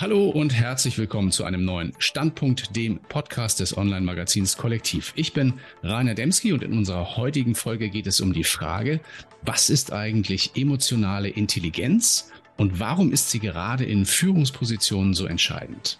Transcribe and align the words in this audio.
Hallo 0.00 0.28
und 0.28 0.52
herzlich 0.52 0.98
willkommen 0.98 1.30
zu 1.30 1.44
einem 1.44 1.64
neuen 1.64 1.92
Standpunkt, 1.98 2.74
dem 2.74 2.98
Podcast 2.98 3.60
des 3.60 3.76
Online-Magazins 3.76 4.56
Kollektiv. 4.56 5.12
Ich 5.14 5.32
bin 5.32 5.54
Rainer 5.84 6.14
Demski 6.14 6.52
und 6.52 6.64
in 6.64 6.72
unserer 6.72 7.16
heutigen 7.16 7.54
Folge 7.54 7.88
geht 7.90 8.08
es 8.08 8.20
um 8.20 8.32
die 8.32 8.42
Frage, 8.42 8.98
was 9.42 9.70
ist 9.70 9.92
eigentlich 9.92 10.56
emotionale 10.56 11.28
Intelligenz 11.28 12.32
und 12.56 12.80
warum 12.80 13.12
ist 13.12 13.30
sie 13.30 13.38
gerade 13.38 13.84
in 13.84 14.04
Führungspositionen 14.04 15.14
so 15.14 15.26
entscheidend? 15.26 15.98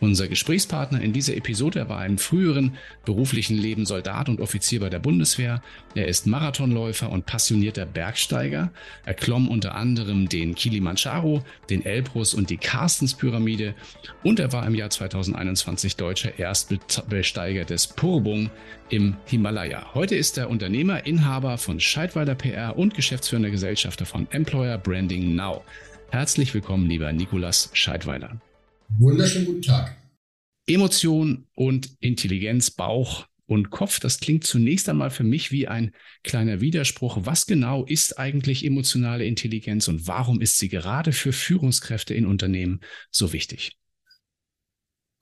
Unser 0.00 0.28
Gesprächspartner 0.28 1.00
in 1.00 1.12
dieser 1.12 1.36
Episode 1.36 1.88
war 1.88 2.04
im 2.04 2.18
früheren 2.18 2.76
beruflichen 3.04 3.56
Leben 3.56 3.86
Soldat 3.86 4.28
und 4.28 4.40
Offizier 4.40 4.80
bei 4.80 4.90
der 4.90 4.98
Bundeswehr. 4.98 5.62
Er 5.94 6.08
ist 6.08 6.26
Marathonläufer 6.26 7.10
und 7.10 7.26
passionierter 7.26 7.86
Bergsteiger. 7.86 8.70
Er 9.06 9.14
klomm 9.14 9.48
unter 9.48 9.74
anderem 9.74 10.28
den 10.28 10.54
Kilimanjaro, 10.54 11.42
den 11.70 11.84
Elbrus 11.84 12.34
und 12.34 12.50
die 12.50 12.58
Carstenspyramide 12.58 13.74
und 14.22 14.40
er 14.40 14.52
war 14.52 14.66
im 14.66 14.74
Jahr 14.74 14.90
2021 14.90 15.96
deutscher 15.96 16.38
Erstbesteiger 16.38 17.64
des 17.64 17.86
Purbung 17.86 18.50
im 18.90 19.16
Himalaya. 19.26 19.94
Heute 19.94 20.16
ist 20.16 20.36
er 20.38 20.50
Unternehmer, 20.50 21.06
Inhaber 21.06 21.56
von 21.58 21.80
Scheidweiler 21.80 22.34
PR 22.34 22.76
und 22.76 22.94
geschäftsführender 22.94 23.50
Gesellschafter 23.50 24.06
von 24.06 24.26
Employer 24.30 24.78
Branding 24.78 25.34
Now. 25.34 25.64
Herzlich 26.10 26.52
willkommen, 26.54 26.88
lieber 26.88 27.12
Nikolas 27.12 27.70
Scheidweiler. 27.72 28.40
Wunderschönen 28.98 29.46
guten 29.46 29.62
Tag. 29.62 29.96
Emotion 30.66 31.46
und 31.56 31.90
Intelligenz, 32.00 32.70
Bauch 32.70 33.26
und 33.46 33.70
Kopf, 33.70 33.98
das 33.98 34.20
klingt 34.20 34.44
zunächst 34.44 34.88
einmal 34.88 35.10
für 35.10 35.24
mich 35.24 35.50
wie 35.50 35.66
ein 35.66 35.92
kleiner 36.22 36.60
Widerspruch. 36.60 37.18
Was 37.22 37.46
genau 37.46 37.84
ist 37.84 38.18
eigentlich 38.18 38.64
emotionale 38.64 39.26
Intelligenz 39.26 39.88
und 39.88 40.06
warum 40.06 40.40
ist 40.40 40.58
sie 40.58 40.68
gerade 40.68 41.12
für 41.12 41.32
Führungskräfte 41.32 42.14
in 42.14 42.24
Unternehmen 42.24 42.80
so 43.10 43.32
wichtig? 43.32 43.76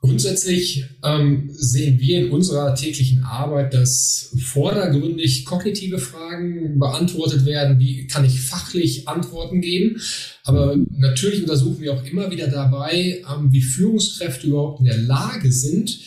Grundsätzlich 0.03 0.85
ähm, 1.05 1.49
sehen 1.53 2.01
wir 2.01 2.25
in 2.25 2.33
unserer 2.33 2.75
täglichen 2.75 3.23
Arbeit, 3.23 3.73
dass 3.73 4.35
vordergründig 4.37 5.45
kognitive 5.45 5.99
Fragen 5.99 6.81
beantwortet 6.81 7.47
werden. 7.47 7.79
Wie 7.79 8.09
kann 8.09 8.25
ich 8.25 8.41
fachlich 8.41 9.07
Antworten 9.07 9.61
geben? 9.61 10.01
Aber 10.43 10.77
natürlich 10.91 11.43
untersuchen 11.43 11.81
wir 11.81 11.95
auch 11.95 12.05
immer 12.05 12.33
wieder 12.33 12.49
dabei, 12.49 13.23
ähm, 13.33 13.53
wie 13.53 13.63
Führungskräfte 13.63 14.49
überhaupt 14.49 14.81
in 14.81 14.87
der 14.87 14.99
Lage 14.99 15.53
sind, 15.53 16.01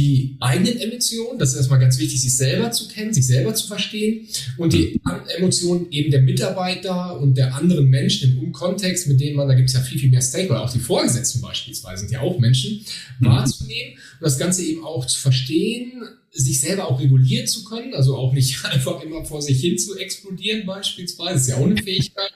die 0.00 0.36
eigenen 0.40 0.78
Emotionen, 0.78 1.38
das 1.38 1.50
ist 1.50 1.56
erstmal 1.56 1.78
ganz 1.78 1.98
wichtig, 1.98 2.22
sich 2.22 2.34
selber 2.34 2.70
zu 2.70 2.88
kennen, 2.88 3.12
sich 3.12 3.26
selber 3.26 3.54
zu 3.54 3.66
verstehen 3.66 4.26
und 4.56 4.72
die 4.72 4.98
Emotionen 5.36 5.92
eben 5.92 6.10
der 6.10 6.22
Mitarbeiter 6.22 7.20
und 7.20 7.36
der 7.36 7.54
anderen 7.54 7.90
Menschen 7.90 8.38
im 8.38 8.52
Kontext, 8.52 9.08
mit 9.08 9.20
denen 9.20 9.36
man, 9.36 9.46
da 9.46 9.54
gibt 9.54 9.68
es 9.68 9.74
ja 9.74 9.82
viel, 9.82 9.98
viel 9.98 10.08
mehr 10.08 10.22
Stakeholder, 10.22 10.64
auch 10.64 10.72
die 10.72 10.78
Vorgesetzten 10.78 11.42
beispielsweise 11.42 12.00
sind 12.00 12.12
ja 12.12 12.20
auch 12.20 12.38
Menschen, 12.38 12.82
mhm. 13.18 13.26
wahrzunehmen 13.26 13.92
und 13.92 14.22
das 14.22 14.38
Ganze 14.38 14.64
eben 14.64 14.84
auch 14.84 15.04
zu 15.06 15.20
verstehen, 15.20 15.92
sich 16.32 16.60
selber 16.60 16.88
auch 16.88 16.98
regulieren 16.98 17.46
zu 17.46 17.64
können, 17.64 17.92
also 17.92 18.16
auch 18.16 18.32
nicht 18.32 18.64
einfach 18.64 19.02
immer 19.02 19.26
vor 19.26 19.42
sich 19.42 19.60
hin 19.60 19.76
zu 19.76 19.98
explodieren 19.98 20.64
beispielsweise, 20.64 21.36
ist 21.36 21.48
ja 21.48 21.56
auch 21.56 21.66
eine 21.66 21.76
Fähigkeit 21.76 22.32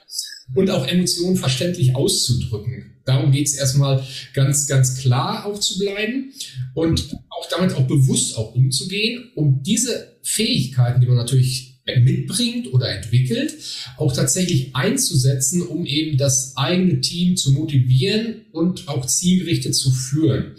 und 0.53 0.69
auch 0.69 0.87
Emotionen 0.87 1.35
verständlich 1.35 1.95
auszudrücken. 1.95 2.91
Darum 3.05 3.31
geht 3.31 3.47
es 3.47 3.55
erstmal 3.55 4.03
ganz, 4.33 4.67
ganz 4.67 4.97
klar 4.97 5.45
auch 5.45 5.59
zu 5.59 5.77
bleiben 5.79 6.31
und 6.73 7.15
auch 7.29 7.49
damit 7.49 7.75
auch 7.75 7.87
bewusst 7.87 8.37
auch 8.37 8.55
umzugehen, 8.55 9.31
um 9.35 9.61
diese 9.63 10.17
Fähigkeiten, 10.23 11.01
die 11.01 11.07
man 11.07 11.17
natürlich 11.17 11.75
mitbringt 12.03 12.73
oder 12.73 12.89
entwickelt, 12.89 13.55
auch 13.97 14.11
tatsächlich 14.11 14.75
einzusetzen, 14.75 15.61
um 15.61 15.85
eben 15.85 16.17
das 16.17 16.57
eigene 16.57 16.99
Team 16.99 17.37
zu 17.37 17.51
motivieren 17.51 18.45
und 18.51 18.87
auch 18.87 19.05
zielgerichtet 19.05 19.75
zu 19.75 19.91
führen. 19.91 20.55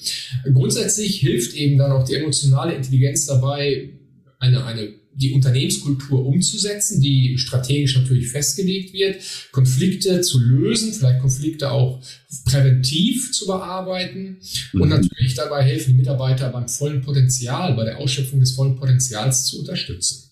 Grundsätzlich 0.54 1.18
hilft 1.18 1.54
eben 1.54 1.78
dann 1.78 1.90
auch 1.90 2.04
die 2.04 2.14
emotionale 2.14 2.74
Intelligenz 2.74 3.26
dabei, 3.26 3.90
eine, 4.38 4.64
eine 4.64 4.94
die 5.16 5.32
Unternehmenskultur 5.32 6.24
umzusetzen, 6.24 7.00
die 7.00 7.38
strategisch 7.38 7.96
natürlich 7.96 8.28
festgelegt 8.28 8.92
wird, 8.92 9.22
Konflikte 9.50 10.20
zu 10.20 10.38
lösen, 10.38 10.92
vielleicht 10.92 11.20
Konflikte 11.20 11.70
auch 11.70 12.02
präventiv 12.44 13.32
zu 13.32 13.46
bearbeiten 13.46 14.38
mhm. 14.72 14.80
und 14.80 14.88
natürlich 14.90 15.34
dabei 15.34 15.62
helfen, 15.62 15.92
die 15.92 15.96
Mitarbeiter 15.96 16.50
beim 16.50 16.68
vollen 16.68 17.00
Potenzial, 17.00 17.74
bei 17.74 17.84
der 17.84 17.98
Ausschöpfung 17.98 18.40
des 18.40 18.52
vollen 18.52 18.76
Potenzials 18.76 19.46
zu 19.46 19.60
unterstützen. 19.60 20.26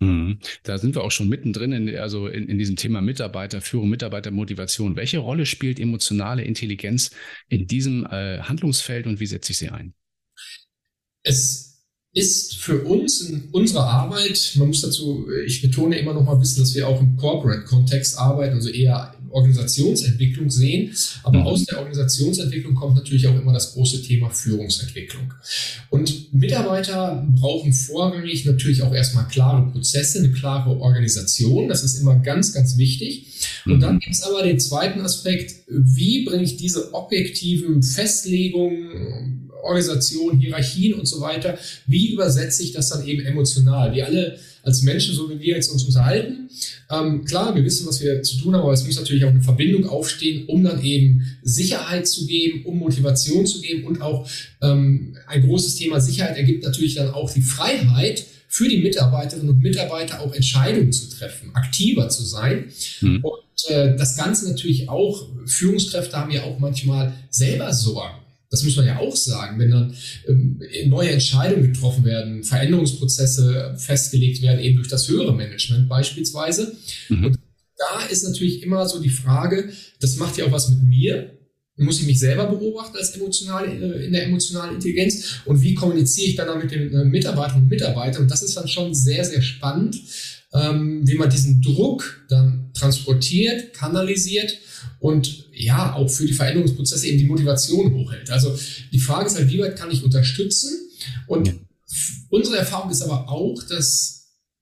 Mhm. 0.00 0.40
Da 0.62 0.76
sind 0.76 0.94
wir 0.94 1.02
auch 1.02 1.10
schon 1.10 1.28
mittendrin, 1.28 1.72
in, 1.72 1.96
also 1.96 2.26
in, 2.26 2.48
in 2.48 2.58
diesem 2.58 2.76
Thema 2.76 3.00
Mitarbeiterführung, 3.00 3.88
Mitarbeitermotivation. 3.88 4.96
Welche 4.96 5.18
Rolle 5.18 5.46
spielt 5.46 5.80
emotionale 5.80 6.42
Intelligenz 6.42 7.12
in 7.48 7.66
diesem 7.66 8.04
äh, 8.04 8.40
Handlungsfeld 8.40 9.06
und 9.06 9.20
wie 9.20 9.26
setze 9.26 9.52
ich 9.52 9.58
sie 9.58 9.70
ein? 9.70 9.94
Es 11.22 11.65
ist 12.16 12.56
für 12.56 12.82
uns 12.82 13.20
in 13.20 13.48
unserer 13.52 13.84
Arbeit, 13.84 14.52
man 14.56 14.68
muss 14.68 14.80
dazu, 14.80 15.26
ich 15.46 15.60
betone 15.60 15.98
immer 15.98 16.14
noch 16.14 16.24
mal 16.24 16.40
wissen, 16.40 16.60
dass 16.60 16.74
wir 16.74 16.88
auch 16.88 16.98
im 16.98 17.14
Corporate-Kontext 17.16 18.18
arbeiten, 18.18 18.54
also 18.54 18.70
eher 18.70 19.14
Organisationsentwicklung 19.30 20.48
sehen. 20.48 20.94
Aber 21.24 21.40
mhm. 21.40 21.46
aus 21.46 21.66
der 21.66 21.78
Organisationsentwicklung 21.78 22.74
kommt 22.74 22.96
natürlich 22.96 23.26
auch 23.26 23.38
immer 23.38 23.52
das 23.52 23.74
große 23.74 24.02
Thema 24.02 24.30
Führungsentwicklung. 24.30 25.34
Und 25.90 26.32
Mitarbeiter 26.32 27.26
brauchen 27.38 27.74
vorrangig 27.74 28.46
natürlich 28.46 28.80
auch 28.80 28.94
erstmal 28.94 29.28
klare 29.28 29.70
Prozesse, 29.70 30.20
eine 30.20 30.32
klare 30.32 30.70
Organisation. 30.80 31.68
Das 31.68 31.84
ist 31.84 32.00
immer 32.00 32.16
ganz, 32.16 32.54
ganz 32.54 32.78
wichtig. 32.78 33.26
Und 33.66 33.80
dann 33.80 33.96
mhm. 33.96 33.98
gibt 34.00 34.14
es 34.14 34.22
aber 34.22 34.42
den 34.42 34.58
zweiten 34.58 35.00
Aspekt, 35.00 35.66
wie 35.68 36.24
bringe 36.24 36.44
ich 36.44 36.56
diese 36.56 36.94
objektiven 36.94 37.82
Festlegungen, 37.82 39.45
Organisation, 39.66 40.38
Hierarchien 40.38 40.94
und 40.94 41.06
so 41.06 41.20
weiter. 41.20 41.58
Wie 41.86 42.12
übersetze 42.12 42.62
ich 42.62 42.72
das 42.72 42.88
dann 42.88 43.06
eben 43.06 43.24
emotional? 43.24 43.94
Wir 43.94 44.06
alle 44.06 44.38
als 44.62 44.82
Menschen, 44.82 45.14
so 45.14 45.30
wie 45.30 45.38
wir 45.38 45.54
jetzt 45.54 45.70
uns 45.70 45.84
unterhalten, 45.84 46.48
ähm, 46.90 47.24
klar, 47.24 47.54
wir 47.54 47.64
wissen, 47.64 47.86
was 47.86 48.00
wir 48.00 48.22
zu 48.22 48.38
tun 48.38 48.54
haben, 48.54 48.62
aber 48.62 48.72
es 48.72 48.84
muss 48.84 48.96
natürlich 48.96 49.24
auch 49.24 49.30
eine 49.30 49.42
Verbindung 49.42 49.86
aufstehen, 49.86 50.46
um 50.46 50.62
dann 50.64 50.82
eben 50.82 51.36
Sicherheit 51.42 52.06
zu 52.06 52.26
geben, 52.26 52.64
um 52.64 52.78
Motivation 52.78 53.46
zu 53.46 53.60
geben 53.60 53.84
und 53.84 54.00
auch 54.00 54.28
ähm, 54.62 55.16
ein 55.26 55.42
großes 55.42 55.76
Thema 55.76 56.00
Sicherheit 56.00 56.36
ergibt 56.36 56.64
natürlich 56.64 56.94
dann 56.94 57.10
auch 57.10 57.32
die 57.32 57.42
Freiheit, 57.42 58.24
für 58.48 58.68
die 58.68 58.78
Mitarbeiterinnen 58.78 59.50
und 59.50 59.60
Mitarbeiter 59.60 60.20
auch 60.20 60.32
Entscheidungen 60.32 60.92
zu 60.92 61.10
treffen, 61.10 61.50
aktiver 61.54 62.08
zu 62.08 62.24
sein. 62.24 62.66
Mhm. 63.00 63.22
Und 63.22 63.70
äh, 63.70 63.96
das 63.96 64.16
Ganze 64.16 64.48
natürlich 64.48 64.88
auch, 64.88 65.28
Führungskräfte 65.44 66.16
haben 66.16 66.30
ja 66.30 66.44
auch 66.44 66.58
manchmal 66.58 67.12
selber 67.28 67.72
Sorgen. 67.72 68.16
Das 68.50 68.62
muss 68.62 68.76
man 68.76 68.86
ja 68.86 68.98
auch 68.98 69.16
sagen, 69.16 69.58
wenn 69.58 69.70
dann 69.70 69.94
ähm, 70.28 70.60
neue 70.86 71.10
Entscheidungen 71.10 71.72
getroffen 71.72 72.04
werden, 72.04 72.44
Veränderungsprozesse 72.44 73.74
festgelegt 73.78 74.42
werden, 74.42 74.60
eben 74.60 74.76
durch 74.76 74.88
das 74.88 75.08
höhere 75.08 75.34
Management 75.34 75.88
beispielsweise. 75.88 76.76
Mhm. 77.08 77.26
Und 77.26 77.38
da 77.76 78.06
ist 78.06 78.24
natürlich 78.24 78.62
immer 78.62 78.88
so 78.88 79.00
die 79.00 79.10
Frage, 79.10 79.70
das 80.00 80.16
macht 80.16 80.36
ja 80.38 80.46
auch 80.46 80.52
was 80.52 80.70
mit 80.70 80.82
mir. 80.82 81.32
Muss 81.78 82.00
ich 82.00 82.06
mich 82.06 82.18
selber 82.18 82.46
beobachten 82.46 82.96
als 82.96 83.10
emotionale, 83.10 83.66
äh, 83.68 84.06
in 84.06 84.12
der 84.12 84.24
emotionalen 84.24 84.76
Intelligenz? 84.76 85.40
Und 85.44 85.60
wie 85.60 85.74
kommuniziere 85.74 86.30
ich 86.30 86.36
dann 86.36 86.58
mit 86.58 86.70
den 86.70 86.92
äh, 86.92 87.04
Mitarbeiterinnen 87.04 87.64
und 87.64 87.70
Mitarbeitern? 87.70 88.22
Und 88.22 88.30
das 88.30 88.42
ist 88.42 88.56
dann 88.56 88.66
schon 88.66 88.94
sehr, 88.94 89.24
sehr 89.24 89.42
spannend, 89.42 90.00
ähm, 90.52 91.02
wie 91.06 91.16
man 91.16 91.30
diesen 91.30 91.62
Druck 91.62 92.24
dann 92.28 92.70
transportiert, 92.74 93.74
kanalisiert 93.74 94.58
und 95.00 95.46
ja, 95.52 95.94
auch 95.94 96.08
für 96.08 96.26
die 96.26 96.32
Veränderungsprozesse 96.32 97.08
eben 97.08 97.18
die 97.18 97.24
Motivation 97.24 97.92
hochhält. 97.94 98.30
Also 98.30 98.56
die 98.92 98.98
Frage 98.98 99.26
ist 99.26 99.36
halt, 99.36 99.50
wie 99.50 99.58
weit 99.58 99.76
kann 99.76 99.90
ich 99.90 100.04
unterstützen? 100.04 100.70
Und 101.26 101.54
unsere 102.30 102.58
Erfahrung 102.58 102.90
ist 102.90 103.02
aber 103.02 103.28
auch, 103.28 103.62
dass 103.68 104.16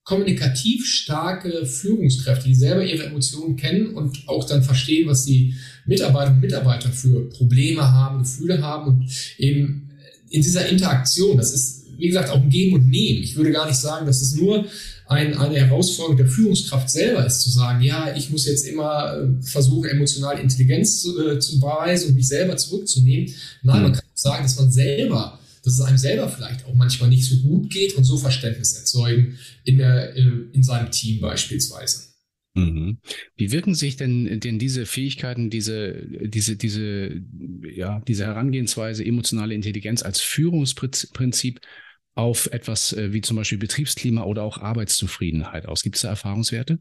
kommunikativ 0.05 0.87
starke 0.87 1.65
Führungskräfte, 1.65 2.49
die 2.49 2.55
selber 2.55 2.84
ihre 2.84 3.05
Emotionen 3.05 3.56
kennen 3.56 3.95
und 3.95 4.28
auch 4.28 4.47
dann 4.47 4.62
verstehen, 4.62 5.09
was 5.09 5.25
die 5.25 5.55
Mitarbeiterinnen 5.87 6.43
und 6.43 6.47
Mitarbeiter 6.47 6.91
für 6.91 7.28
Probleme 7.30 7.91
haben, 7.91 8.21
Gefühle 8.21 8.60
haben 8.60 8.87
und 8.89 9.10
eben 9.39 9.91
in 10.28 10.42
dieser 10.42 10.69
Interaktion, 10.69 11.37
das 11.37 11.53
ist, 11.53 11.84
wie 11.97 12.09
gesagt, 12.09 12.28
auch 12.28 12.42
ein 12.42 12.51
Geben 12.51 12.75
und 12.75 12.89
Nehmen. 12.89 13.22
Ich 13.22 13.37
würde 13.37 13.53
gar 13.53 13.66
nicht 13.66 13.78
sagen, 13.78 14.04
dass 14.04 14.21
es 14.21 14.34
nur 14.34 14.66
ein, 15.06 15.36
eine 15.36 15.56
Herausforderung 15.56 16.16
der 16.16 16.27
Führungskraft 16.27 16.91
selber 16.91 17.27
ist, 17.27 17.42
zu 17.42 17.51
sagen, 17.51 17.83
ja, 17.83 18.15
ich 18.16 18.30
muss 18.30 18.47
jetzt 18.47 18.66
immer 18.66 19.16
äh, 19.16 19.42
versuchen, 19.42 19.91
emotionale 19.91 20.41
Intelligenz 20.41 21.03
zu, 21.03 21.28
äh, 21.28 21.39
zu 21.39 21.60
beweisen 21.60 22.10
und 22.10 22.15
mich 22.15 22.28
selber 22.28 22.56
zurückzunehmen. 22.56 23.33
Nein, 23.62 23.83
man 23.83 23.92
kann 23.92 24.03
sagen, 24.15 24.42
dass 24.42 24.59
man 24.59 24.71
selber 24.71 25.39
dass 25.65 25.74
es 25.74 25.80
einem 25.80 25.97
selber 25.97 26.28
vielleicht 26.28 26.66
auch 26.66 26.74
manchmal 26.74 27.09
nicht 27.09 27.27
so 27.27 27.36
gut 27.36 27.71
geht 27.71 27.95
und 27.95 28.04
so 28.04 28.18
Verständnis 28.18 28.74
erzeugen 28.74 29.39
in, 29.65 29.78
der, 29.78 30.15
äh, 30.15 30.30
in 30.53 30.62
seinem 30.62 30.91
Team 30.91 31.21
beispielsweise. 31.21 32.15
Mhm. 32.54 32.98
Wie 33.36 33.51
wirken 33.51 33.74
sich 33.74 33.97
denn, 33.97 34.41
denn 34.41 34.59
diese 34.59 34.86
Fähigkeiten, 34.86 35.51
diese, 35.51 36.06
diese, 36.22 36.56
diese, 36.56 37.22
ja, 37.74 38.01
diese 38.06 38.27
Herangehensweise, 38.27 39.04
emotionale 39.04 39.54
Intelligenz 39.54 40.03
als 40.03 40.21
Führungsprinzip 40.21 41.60
auf 42.15 42.47
etwas 42.53 42.93
äh, 42.93 43.13
wie 43.13 43.21
zum 43.21 43.37
Beispiel 43.37 43.59
Betriebsklima 43.59 44.22
oder 44.25 44.43
auch 44.43 44.59
Arbeitszufriedenheit 44.59 45.66
aus? 45.66 45.83
Gibt 45.83 45.97
es 45.97 46.03
da 46.03 46.09
Erfahrungswerte? 46.09 46.78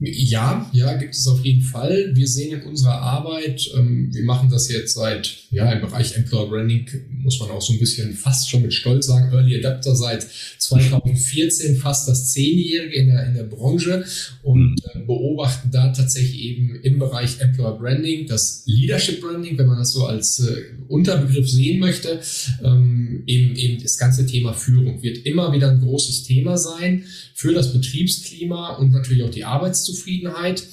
Ja, 0.00 0.68
ja, 0.72 0.96
gibt 0.96 1.14
es 1.14 1.26
auf 1.28 1.44
jeden 1.44 1.62
Fall. 1.62 2.10
Wir 2.14 2.26
sehen 2.26 2.60
in 2.60 2.66
unserer 2.66 3.00
Arbeit, 3.00 3.70
ähm, 3.76 4.12
wir 4.12 4.24
machen 4.24 4.50
das 4.50 4.68
jetzt 4.68 4.94
seit, 4.94 5.44
ja, 5.52 5.70
im 5.70 5.82
Bereich 5.82 6.16
Employer 6.16 6.48
Branding, 6.48 6.86
muss 7.22 7.38
man 7.38 7.50
auch 7.50 7.62
so 7.62 7.72
ein 7.72 7.78
bisschen 7.78 8.12
fast 8.12 8.50
schon 8.50 8.62
mit 8.62 8.74
Stolz 8.74 9.06
sagen, 9.06 9.32
Early 9.32 9.56
Adapter 9.56 9.94
seit 9.94 10.26
2014, 10.58 11.76
fast 11.76 12.08
das 12.08 12.32
Zehnjährige 12.32 12.92
in 12.96 13.06
der, 13.06 13.24
in 13.24 13.34
der 13.34 13.44
Branche 13.44 14.04
und 14.42 14.74
äh, 14.94 14.98
beobachten 14.98 15.70
da 15.70 15.92
tatsächlich 15.92 16.40
eben 16.40 16.74
im 16.82 16.98
Bereich 16.98 17.40
Employer 17.40 17.78
Branding, 17.78 18.26
das 18.26 18.64
Leadership 18.66 19.20
Branding, 19.20 19.56
wenn 19.58 19.68
man 19.68 19.78
das 19.78 19.92
so 19.92 20.06
als 20.06 20.40
äh, 20.40 20.74
Unterbegriff 20.88 21.48
sehen 21.48 21.78
möchte, 21.78 22.20
ähm, 22.64 23.22
eben, 23.26 23.54
eben 23.54 23.80
das 23.80 23.96
ganze 23.96 24.26
Thema 24.26 24.54
Führung 24.54 25.04
wird 25.04 25.18
immer 25.18 25.52
wieder 25.52 25.70
ein 25.70 25.80
großes 25.80 26.24
Thema 26.24 26.58
sein 26.58 27.04
für 27.34 27.52
das 27.52 27.72
Betriebsklima 27.72 28.74
und 28.74 28.92
natürlich 28.92 29.22
auch 29.22 29.30
die 29.30 29.44
Arbeitszufriedenheit. 29.84 30.66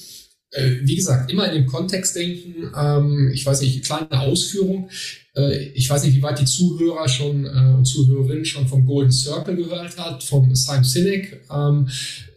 Äh, 0.53 0.79
wie 0.83 0.97
gesagt, 0.97 1.31
immer 1.31 1.47
in 1.47 1.53
dem 1.53 1.65
Kontext 1.65 2.15
denken. 2.15 2.71
Ähm, 2.75 3.31
ich 3.33 3.45
weiß 3.45 3.61
nicht, 3.61 3.85
kleine 3.85 4.19
Ausführung. 4.19 4.89
Äh, 5.33 5.69
ich 5.69 5.89
weiß 5.89 6.03
nicht, 6.03 6.17
wie 6.17 6.21
weit 6.21 6.41
die 6.41 6.45
Zuhörer 6.45 7.07
schon 7.07 7.45
äh, 7.45 7.73
und 7.73 7.85
Zuhörerinnen 7.85 8.43
schon 8.43 8.67
vom 8.67 8.85
Golden 8.85 9.13
Circle 9.13 9.55
gehört 9.55 9.97
hat, 9.97 10.23
vom 10.23 10.53
Simon 10.53 10.83
Sinek. 10.83 11.45
Ähm, 11.49 11.87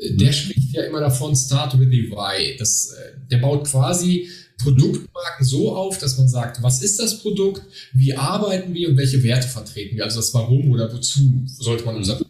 der 0.01 0.29
mhm. 0.29 0.33
spricht 0.33 0.75
ja 0.75 0.85
immer 0.85 1.01
davon, 1.01 1.35
start 1.35 1.79
with 1.79 1.89
the 1.91 2.11
why. 2.11 2.57
Das, 2.57 2.95
der 3.31 3.39
baut 3.39 3.65
quasi 3.65 4.29
Produktmarken 4.63 5.45
so 5.45 5.75
auf, 5.75 5.99
dass 5.99 6.17
man 6.17 6.29
sagt, 6.29 6.63
was 6.63 6.83
ist 6.83 7.01
das 7.01 7.19
Produkt, 7.19 7.63
wie 7.93 8.15
arbeiten 8.15 8.73
wir 8.73 8.91
und 8.91 8.97
welche 8.97 9.21
Werte 9.25 9.49
vertreten 9.49 9.97
wir, 9.97 10.05
also 10.05 10.21
das 10.21 10.33
Warum 10.33 10.71
oder 10.71 10.93
wozu 10.93 11.43
sollte 11.47 11.85
man 11.85 11.97
unser 11.97 12.21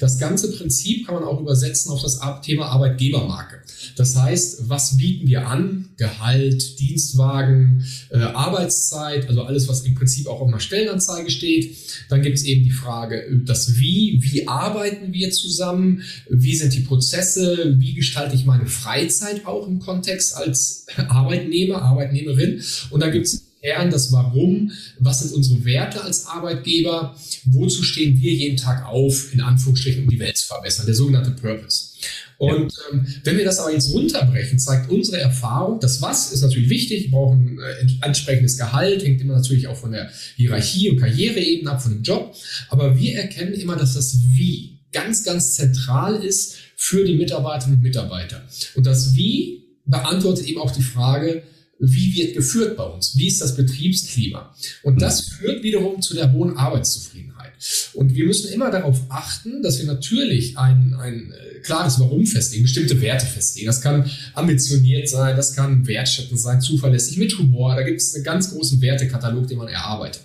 das 0.00 0.18
ganze 0.18 0.50
Prinzip 0.50 1.06
kann 1.06 1.14
man 1.14 1.24
auch 1.24 1.40
übersetzen 1.40 1.92
auf 1.92 2.02
das 2.02 2.18
Thema 2.42 2.66
Arbeitgebermarke. 2.66 3.60
Das 3.96 4.16
heißt, 4.16 4.68
was 4.68 4.96
bieten 4.96 5.28
wir 5.28 5.46
an? 5.46 5.90
Gehalt, 5.98 6.80
Dienstwagen, 6.80 7.84
äh, 8.10 8.18
Arbeitszeit, 8.18 9.28
also 9.28 9.42
alles, 9.42 9.68
was 9.68 9.82
im 9.82 9.94
Prinzip 9.94 10.26
auch 10.26 10.40
auf 10.40 10.48
einer 10.48 10.58
Stellenanzeige 10.58 11.30
steht. 11.30 11.76
Dann 12.08 12.22
gibt 12.22 12.38
es 12.38 12.44
eben 12.44 12.64
die 12.64 12.70
Frage, 12.70 13.42
das 13.44 13.78
Wie, 13.78 14.18
wie 14.22 14.48
arbeiten 14.48 15.12
wir 15.12 15.30
zusammen? 15.30 16.02
Wie 16.30 16.56
sind 16.56 16.74
die 16.74 16.80
Prozesse? 16.80 17.76
Wie 17.78 17.92
gestalte 17.92 18.34
ich 18.34 18.46
meine 18.46 18.66
Freizeit 18.66 19.46
auch 19.46 19.68
im 19.68 19.80
Kontext 19.80 20.34
als 20.34 20.86
Arbeitnehmer, 20.96 21.82
Arbeitnehmerin? 21.82 22.62
Und 22.90 23.00
dann 23.00 23.12
gibt 23.12 23.26
es 23.26 23.49
Kern, 23.62 23.90
das 23.90 24.10
Warum, 24.12 24.72
was 24.98 25.20
sind 25.20 25.34
unsere 25.34 25.64
Werte 25.64 26.02
als 26.02 26.26
Arbeitgeber, 26.26 27.14
wozu 27.44 27.82
stehen 27.82 28.20
wir 28.20 28.32
jeden 28.32 28.56
Tag 28.56 28.86
auf, 28.86 29.32
in 29.32 29.40
Anführungsstrichen, 29.40 30.04
um 30.04 30.10
die 30.10 30.18
Welt 30.18 30.36
zu 30.36 30.46
verbessern, 30.46 30.86
der 30.86 30.94
sogenannte 30.94 31.32
Purpose. 31.32 31.90
Und 32.38 32.72
ja. 32.72 32.78
ähm, 32.92 33.06
wenn 33.24 33.36
wir 33.36 33.44
das 33.44 33.58
aber 33.58 33.70
jetzt 33.70 33.92
runterbrechen, 33.92 34.58
zeigt 34.58 34.90
unsere 34.90 35.18
Erfahrung, 35.18 35.78
das 35.78 36.00
Was 36.00 36.32
ist 36.32 36.40
natürlich 36.40 36.70
wichtig, 36.70 37.04
wir 37.04 37.10
brauchen 37.10 37.58
äh, 37.58 38.06
entsprechendes 38.06 38.56
Gehalt, 38.56 39.04
hängt 39.04 39.20
immer 39.20 39.36
natürlich 39.36 39.66
auch 39.66 39.76
von 39.76 39.92
der 39.92 40.10
Hierarchie 40.36 40.88
und 40.88 40.98
Karriereebene 40.98 41.70
ab, 41.70 41.82
von 41.82 41.92
dem 41.92 42.02
Job. 42.02 42.34
Aber 42.70 42.98
wir 42.98 43.18
erkennen 43.18 43.52
immer, 43.52 43.76
dass 43.76 43.92
das 43.92 44.18
Wie 44.22 44.78
ganz, 44.90 45.22
ganz 45.22 45.54
zentral 45.54 46.24
ist 46.24 46.56
für 46.76 47.04
die 47.04 47.14
Mitarbeiterinnen 47.14 47.76
und 47.76 47.82
Mitarbeiter. 47.82 48.42
Und 48.74 48.86
das 48.86 49.14
Wie 49.14 49.64
beantwortet 49.84 50.46
eben 50.46 50.60
auch 50.60 50.70
die 50.70 50.82
Frage, 50.82 51.42
wie 51.80 52.14
wird 52.14 52.36
geführt 52.36 52.76
bei 52.76 52.84
uns? 52.84 53.16
Wie 53.16 53.26
ist 53.26 53.40
das 53.40 53.56
Betriebsklima? 53.56 54.54
Und 54.82 55.00
das 55.00 55.22
führt 55.22 55.62
wiederum 55.62 56.02
zu 56.02 56.14
der 56.14 56.30
hohen 56.32 56.56
Arbeitszufriedenheit. 56.56 57.52
Und 57.94 58.14
wir 58.14 58.26
müssen 58.26 58.52
immer 58.52 58.70
darauf 58.70 59.00
achten, 59.08 59.62
dass 59.62 59.78
wir 59.78 59.86
natürlich 59.86 60.56
ein, 60.58 60.94
ein 60.94 61.32
äh, 61.32 61.60
klares 61.60 61.98
Warum 62.00 62.26
festlegen, 62.26 62.62
bestimmte 62.62 63.00
Werte 63.00 63.26
festlegen. 63.26 63.66
Das 63.66 63.80
kann 63.80 64.10
ambitioniert 64.34 65.08
sein, 65.08 65.36
das 65.36 65.54
kann 65.54 65.86
wertschätzend 65.86 66.40
sein, 66.40 66.60
zuverlässig, 66.60 67.16
mit 67.16 67.36
Humor. 67.38 67.74
Da 67.74 67.82
gibt 67.82 68.00
es 68.00 68.14
einen 68.14 68.24
ganz 68.24 68.50
großen 68.50 68.80
Wertekatalog, 68.80 69.46
den 69.46 69.58
man 69.58 69.68
erarbeitet. 69.68 70.22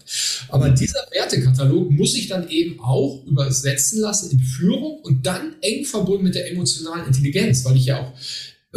Aber 0.49 0.69
dieser 0.69 1.05
Wertekatalog 1.11 1.91
muss 1.91 2.13
sich 2.13 2.27
dann 2.27 2.49
eben 2.49 2.79
auch 2.79 3.25
übersetzen 3.25 3.99
lassen 3.99 4.31
in 4.31 4.39
Führung 4.39 4.99
und 5.01 5.25
dann 5.25 5.55
eng 5.61 5.85
verbunden 5.85 6.25
mit 6.25 6.35
der 6.35 6.51
emotionalen 6.51 7.07
Intelligenz, 7.07 7.65
weil 7.65 7.77
ich 7.77 7.85
ja 7.85 7.99
auch 7.99 8.13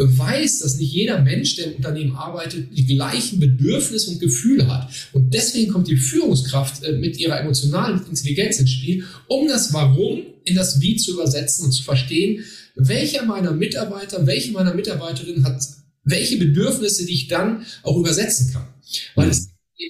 weiß, 0.07 0.59
dass 0.59 0.77
nicht 0.77 0.93
jeder 0.93 1.21
Mensch, 1.21 1.55
der 1.55 1.67
im 1.67 1.75
Unternehmen 1.75 2.15
arbeitet, 2.15 2.67
die 2.71 2.85
gleichen 2.85 3.39
Bedürfnisse 3.39 4.11
und 4.11 4.19
Gefühle 4.19 4.67
hat. 4.67 4.89
Und 5.13 5.33
deswegen 5.33 5.71
kommt 5.71 5.87
die 5.87 5.97
Führungskraft 5.97 6.83
äh, 6.83 6.93
mit 6.93 7.19
ihrer 7.19 7.39
emotionalen 7.39 8.01
Intelligenz 8.07 8.59
ins 8.59 8.71
Spiel, 8.71 9.03
um 9.27 9.47
das 9.47 9.73
Warum 9.73 10.21
in 10.45 10.55
das 10.55 10.81
Wie 10.81 10.95
zu 10.95 11.13
übersetzen 11.13 11.65
und 11.65 11.71
zu 11.71 11.83
verstehen, 11.83 12.43
welcher 12.75 13.25
meiner 13.25 13.51
Mitarbeiter, 13.51 14.25
welche 14.25 14.51
meiner 14.51 14.73
Mitarbeiterinnen 14.73 15.43
hat 15.43 15.61
welche 16.03 16.37
Bedürfnisse, 16.37 17.05
die 17.05 17.13
ich 17.13 17.27
dann 17.27 17.65
auch 17.83 17.97
übersetzen 17.97 18.51
kann. 18.51 18.67
Weil 19.15 19.29
es 19.29 19.49
äh, 19.77 19.83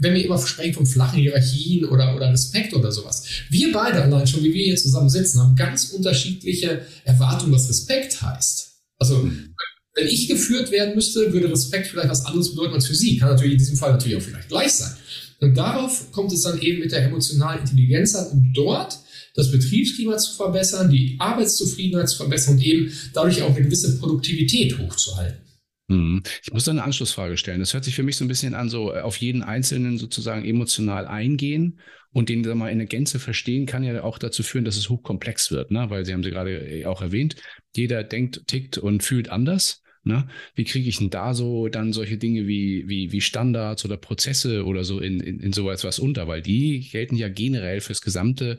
wenn 0.00 0.14
wir 0.14 0.24
immer 0.24 0.38
sprechen 0.38 0.74
von 0.74 0.86
flachen 0.86 1.20
Hierarchien 1.20 1.84
oder, 1.86 2.14
oder 2.14 2.30
Respekt 2.30 2.74
oder 2.74 2.92
sowas. 2.92 3.24
Wir 3.48 3.72
beide 3.72 4.02
allein 4.02 4.26
schon, 4.26 4.42
wie 4.42 4.52
wir 4.52 4.64
hier 4.64 4.76
zusammen 4.76 5.08
sitzen, 5.08 5.40
haben 5.40 5.56
ganz 5.56 5.90
unterschiedliche 5.90 6.82
Erwartungen, 7.04 7.52
was 7.52 7.68
Respekt 7.68 8.20
heißt. 8.20 8.61
Also, 9.02 9.28
wenn 9.94 10.06
ich 10.06 10.28
geführt 10.28 10.70
werden 10.70 10.94
müsste, 10.94 11.32
würde 11.32 11.50
Respekt 11.50 11.88
vielleicht 11.88 12.08
was 12.08 12.24
anderes 12.24 12.54
bedeuten 12.54 12.74
als 12.74 12.86
für 12.86 12.94
Sie. 12.94 13.18
Kann 13.18 13.30
natürlich 13.30 13.52
in 13.52 13.58
diesem 13.58 13.76
Fall 13.76 13.92
natürlich 13.92 14.16
auch 14.16 14.22
vielleicht 14.22 14.48
gleich 14.48 14.72
sein. 14.72 14.96
Und 15.40 15.56
darauf 15.56 16.12
kommt 16.12 16.32
es 16.32 16.42
dann 16.42 16.60
eben 16.60 16.78
mit 16.78 16.92
der 16.92 17.04
emotionalen 17.04 17.60
Intelligenz 17.60 18.14
an, 18.14 18.28
um 18.28 18.52
dort 18.54 18.98
das 19.34 19.50
Betriebsklima 19.50 20.16
zu 20.16 20.36
verbessern, 20.36 20.88
die 20.88 21.16
Arbeitszufriedenheit 21.18 22.08
zu 22.08 22.16
verbessern 22.18 22.54
und 22.54 22.62
eben 22.62 22.92
dadurch 23.12 23.42
auch 23.42 23.54
eine 23.54 23.64
gewisse 23.64 23.98
Produktivität 23.98 24.78
hochzuhalten. 24.78 25.38
Mhm. 25.88 26.22
Ich 26.42 26.52
muss 26.52 26.64
da 26.64 26.70
eine 26.70 26.84
Anschlussfrage 26.84 27.36
stellen. 27.36 27.60
Das 27.60 27.74
hört 27.74 27.84
sich 27.84 27.94
für 27.94 28.02
mich 28.02 28.16
so 28.16 28.24
ein 28.24 28.28
bisschen 28.28 28.54
an, 28.54 28.68
so 28.68 28.92
auf 28.92 29.16
jeden 29.16 29.42
Einzelnen 29.42 29.98
sozusagen 29.98 30.44
emotional 30.44 31.06
eingehen 31.06 31.80
und 32.12 32.28
den 32.28 32.42
da 32.42 32.54
mal 32.54 32.70
in 32.70 32.78
der 32.78 32.86
Gänze 32.86 33.18
verstehen, 33.18 33.66
kann 33.66 33.82
ja 33.82 34.04
auch 34.04 34.18
dazu 34.18 34.42
führen, 34.42 34.64
dass 34.64 34.76
es 34.76 34.90
hochkomplex 34.90 35.50
wird, 35.50 35.70
ne? 35.70 35.86
weil 35.88 36.04
Sie 36.04 36.12
haben 36.12 36.22
sie 36.22 36.30
gerade 36.30 36.84
auch 36.86 37.02
erwähnt, 37.02 37.36
jeder 37.74 38.04
denkt, 38.04 38.46
tickt 38.46 38.78
und 38.78 39.02
fühlt 39.02 39.28
anders. 39.28 39.82
Ne? 40.04 40.28
Wie 40.54 40.64
kriege 40.64 40.88
ich 40.88 40.98
denn 40.98 41.10
da 41.10 41.32
so 41.32 41.68
dann 41.68 41.92
solche 41.92 42.18
Dinge 42.18 42.46
wie, 42.46 42.88
wie, 42.88 43.12
wie 43.12 43.20
Standards 43.20 43.84
oder 43.84 43.96
Prozesse 43.96 44.64
oder 44.64 44.82
so 44.82 44.98
in, 44.98 45.20
in, 45.20 45.38
in 45.38 45.52
sowas 45.52 45.84
was 45.84 45.98
unter? 45.98 46.26
Weil 46.26 46.42
die 46.42 46.80
gelten 46.90 47.16
ja 47.16 47.28
generell 47.28 47.80
fürs 47.80 48.00
gesamte 48.00 48.58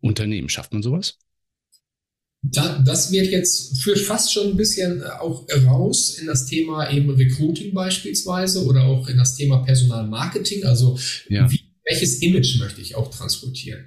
Unternehmen. 0.00 0.48
Schafft 0.48 0.72
man 0.72 0.82
sowas? 0.82 1.18
Da, 2.42 2.82
das 2.84 3.12
wird 3.12 3.30
jetzt 3.30 3.82
führt 3.82 3.98
fast 3.98 4.32
schon 4.32 4.48
ein 4.48 4.56
bisschen 4.56 5.02
auch 5.04 5.46
raus 5.66 6.18
in 6.18 6.26
das 6.26 6.46
Thema 6.46 6.90
eben 6.90 7.10
Recruiting 7.10 7.74
beispielsweise 7.74 8.64
oder 8.64 8.84
auch 8.84 9.08
in 9.08 9.18
das 9.18 9.36
Thema 9.36 9.58
Personalmarketing. 9.58 10.64
Also 10.64 10.98
ja. 11.28 11.50
wie, 11.50 11.60
welches 11.84 12.22
Image 12.22 12.58
möchte 12.58 12.80
ich 12.80 12.94
auch 12.94 13.14
transportieren? 13.14 13.84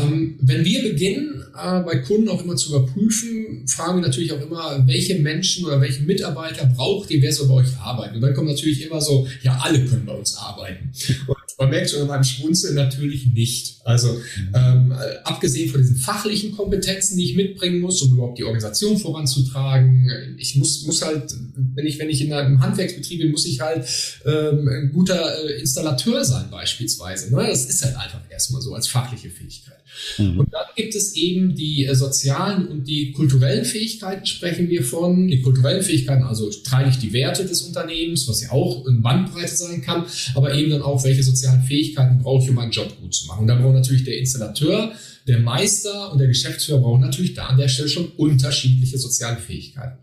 Ähm, 0.00 0.38
wenn 0.40 0.64
wir 0.64 0.82
beginnen, 0.82 1.44
äh, 1.54 1.80
bei 1.80 1.98
Kunden 1.98 2.28
auch 2.28 2.42
immer 2.42 2.56
zu 2.56 2.70
überprüfen, 2.70 3.66
fragen 3.66 4.00
wir 4.00 4.06
natürlich 4.06 4.32
auch 4.32 4.40
immer, 4.40 4.82
welche 4.86 5.18
Menschen 5.18 5.64
oder 5.64 5.80
welche 5.80 6.02
Mitarbeiter 6.02 6.66
braucht 6.66 7.10
ihr, 7.10 7.20
wer 7.22 7.32
soll 7.32 7.48
bei 7.48 7.54
euch 7.54 7.76
arbeiten? 7.78 8.16
Und 8.16 8.20
dann 8.22 8.34
kommt 8.34 8.48
natürlich 8.48 8.86
immer 8.86 9.00
so, 9.00 9.26
ja, 9.42 9.58
alle 9.62 9.84
können 9.84 10.06
bei 10.06 10.14
uns 10.14 10.36
arbeiten. 10.36 10.90
Und 11.26 11.36
man 11.58 11.70
merkt 11.70 11.90
schon 11.90 12.06
beim 12.08 12.24
Schmunzeln 12.24 12.74
natürlich 12.74 13.26
nicht. 13.26 13.80
Also 13.84 14.20
ähm, 14.54 14.92
abgesehen 15.24 15.70
von 15.70 15.80
diesen 15.80 15.96
fachlichen 15.96 16.52
Kompetenzen, 16.52 17.16
die 17.16 17.24
ich 17.24 17.36
mitbringen 17.36 17.80
muss, 17.80 18.00
um 18.02 18.14
überhaupt 18.14 18.38
die 18.38 18.44
Organisation 18.44 18.98
voranzutragen, 18.98 20.36
ich 20.38 20.56
muss, 20.56 20.84
muss 20.86 21.02
halt, 21.02 21.34
wenn 21.74 21.86
ich, 21.86 21.98
wenn 21.98 22.10
ich 22.10 22.20
in 22.20 22.32
einem 22.32 22.60
Handwerksbetrieb 22.60 23.20
bin, 23.20 23.30
muss 23.30 23.46
ich 23.46 23.60
halt 23.60 23.86
ähm, 24.24 24.68
ein 24.68 24.90
guter 24.92 25.44
äh, 25.44 25.60
Installateur 25.60 26.24
sein 26.24 26.50
beispielsweise. 26.50 27.34
Ne? 27.34 27.46
Das 27.46 27.66
ist 27.66 27.84
halt 27.84 27.96
einfach 27.96 28.20
erstmal 28.30 28.62
so 28.62 28.74
als 28.74 28.88
fachliche 28.88 29.30
Fähigkeit. 29.30 29.82
Mhm. 30.18 30.40
Und 30.40 30.52
dann 30.52 30.66
gibt 30.76 30.94
es 30.94 31.14
eben 31.14 31.54
die 31.54 31.84
äh, 31.84 31.94
sozialen 31.94 32.68
und 32.68 32.88
die 32.88 33.12
kulturellen 33.12 33.64
Fähigkeiten, 33.64 34.26
sprechen 34.26 34.68
wir 34.68 34.84
von. 34.84 35.28
Die 35.28 35.40
kulturellen 35.40 35.82
Fähigkeiten, 35.82 36.22
also 36.22 36.50
trage 36.64 36.90
ich 36.90 36.98
die 36.98 37.12
Werte 37.12 37.44
des 37.44 37.62
Unternehmens, 37.62 38.26
was 38.28 38.42
ja 38.42 38.52
auch 38.52 38.86
in 38.86 39.02
Bandbreite 39.02 39.54
sein 39.54 39.82
kann, 39.82 40.06
aber 40.34 40.54
eben 40.54 40.70
dann 40.70 40.82
auch, 40.82 41.04
welche 41.04 41.22
sozialen 41.22 41.41
Fähigkeiten 41.62 42.18
brauche 42.18 42.42
ich, 42.42 42.48
um 42.50 42.56
meinen 42.56 42.70
Job 42.70 42.94
gut 43.00 43.14
zu 43.14 43.26
machen. 43.26 43.42
Und 43.42 43.46
da 43.48 43.56
braucht 43.56 43.74
natürlich 43.74 44.04
der 44.04 44.18
Installateur, 44.18 44.92
der 45.26 45.38
Meister 45.38 46.12
und 46.12 46.18
der 46.18 46.28
Geschäftsführer 46.28 46.80
brauchen 46.80 47.00
natürlich 47.00 47.34
da 47.34 47.46
an 47.46 47.56
der 47.56 47.68
Stelle 47.68 47.88
schon 47.88 48.08
unterschiedliche 48.16 48.98
soziale 48.98 49.36
Fähigkeiten. 49.36 49.98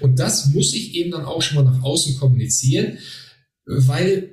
Und 0.00 0.18
das 0.18 0.46
muss 0.46 0.74
ich 0.74 0.94
eben 0.94 1.10
dann 1.10 1.24
auch 1.24 1.42
schon 1.42 1.62
mal 1.62 1.70
nach 1.70 1.82
außen 1.82 2.18
kommunizieren, 2.18 2.98
weil 3.66 4.30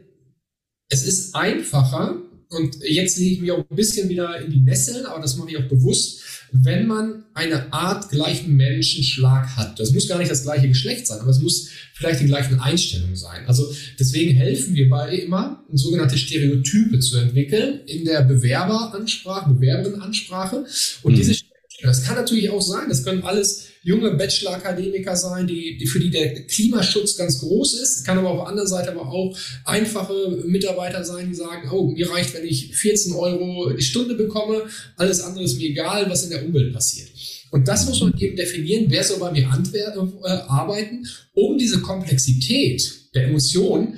es 0.89 1.03
ist 1.03 1.35
einfacher, 1.35 2.21
und 2.49 2.77
jetzt 2.83 3.17
lege 3.17 3.35
ich 3.35 3.41
mich 3.41 3.51
auch 3.51 3.69
ein 3.69 3.75
bisschen 3.75 4.09
wieder 4.09 4.39
in 4.39 4.51
die 4.51 4.61
Nesseln, 4.61 5.05
aber 5.05 5.21
das 5.21 5.35
mache 5.37 5.51
ich 5.51 5.57
auch 5.57 5.67
bewusst, 5.67 6.21
wenn 6.51 6.87
man 6.87 7.25
eine 7.33 7.73
Art 7.73 8.09
gleichen 8.09 8.55
Menschenschlag 8.55 9.55
hat. 9.57 9.79
Das 9.79 9.91
muss 9.91 10.07
gar 10.07 10.17
nicht 10.17 10.31
das 10.31 10.43
gleiche 10.43 10.69
Geschlecht 10.69 11.05
sein, 11.07 11.19
aber 11.19 11.31
es 11.31 11.41
muss 11.41 11.69
vielleicht 11.93 12.21
die 12.21 12.25
gleichen 12.25 12.59
Einstellungen 12.59 13.17
sein. 13.17 13.45
Also 13.47 13.69
deswegen 13.99 14.33
helfen 14.35 14.75
wir 14.75 14.89
bei 14.89 15.17
immer, 15.17 15.63
sogenannte 15.73 16.17
Stereotype 16.17 16.99
zu 16.99 17.17
entwickeln 17.17 17.81
in 17.85 18.05
der 18.05 18.21
Bewerberansprache, 18.21 19.53
Bewerberinnenansprache. 19.53 20.65
Und 21.03 21.11
mhm. 21.11 21.17
diese 21.17 21.35
das 21.83 22.03
kann 22.03 22.15
natürlich 22.15 22.49
auch 22.49 22.61
sein, 22.61 22.89
das 22.89 23.03
können 23.03 23.21
alles 23.21 23.66
junge 23.87 24.11
Bachelor-Akademiker 24.11 25.15
sein, 25.15 25.47
die, 25.47 25.77
die, 25.77 25.87
für 25.87 26.01
die 26.01 26.09
der 26.09 26.43
Klimaschutz 26.43 27.15
ganz 27.15 27.39
groß 27.39 27.75
ist. 27.75 27.97
Es 27.97 28.03
kann 28.03 28.17
aber 28.17 28.31
auf 28.31 28.39
der 28.39 28.47
anderen 28.47 28.67
Seite 28.67 28.91
aber 28.91 29.07
auch 29.07 29.37
einfache 29.63 30.43
Mitarbeiter 30.45 31.05
sein, 31.05 31.29
die 31.29 31.35
sagen, 31.35 31.69
oh, 31.71 31.87
mir 31.87 32.09
reicht, 32.11 32.33
wenn 32.33 32.45
ich 32.45 32.75
14 32.75 33.13
Euro 33.13 33.71
die 33.71 33.81
Stunde 33.81 34.15
bekomme, 34.15 34.63
alles 34.97 35.21
andere 35.21 35.45
ist 35.45 35.57
mir 35.57 35.69
egal, 35.69 36.09
was 36.09 36.25
in 36.25 36.31
der 36.31 36.45
Umwelt 36.45 36.73
passiert. 36.73 37.07
Und 37.49 37.69
das 37.69 37.87
muss 37.87 38.01
man 38.01 38.13
eben 38.19 38.35
definieren, 38.35 38.87
wer 38.89 39.05
soll 39.05 39.19
bei 39.19 39.31
mir 39.31 39.43
äh, 39.43 40.27
arbeiten, 40.27 41.07
um 41.33 41.57
diese 41.57 41.79
Komplexität 41.79 43.13
der 43.15 43.27
Emotionen 43.27 43.97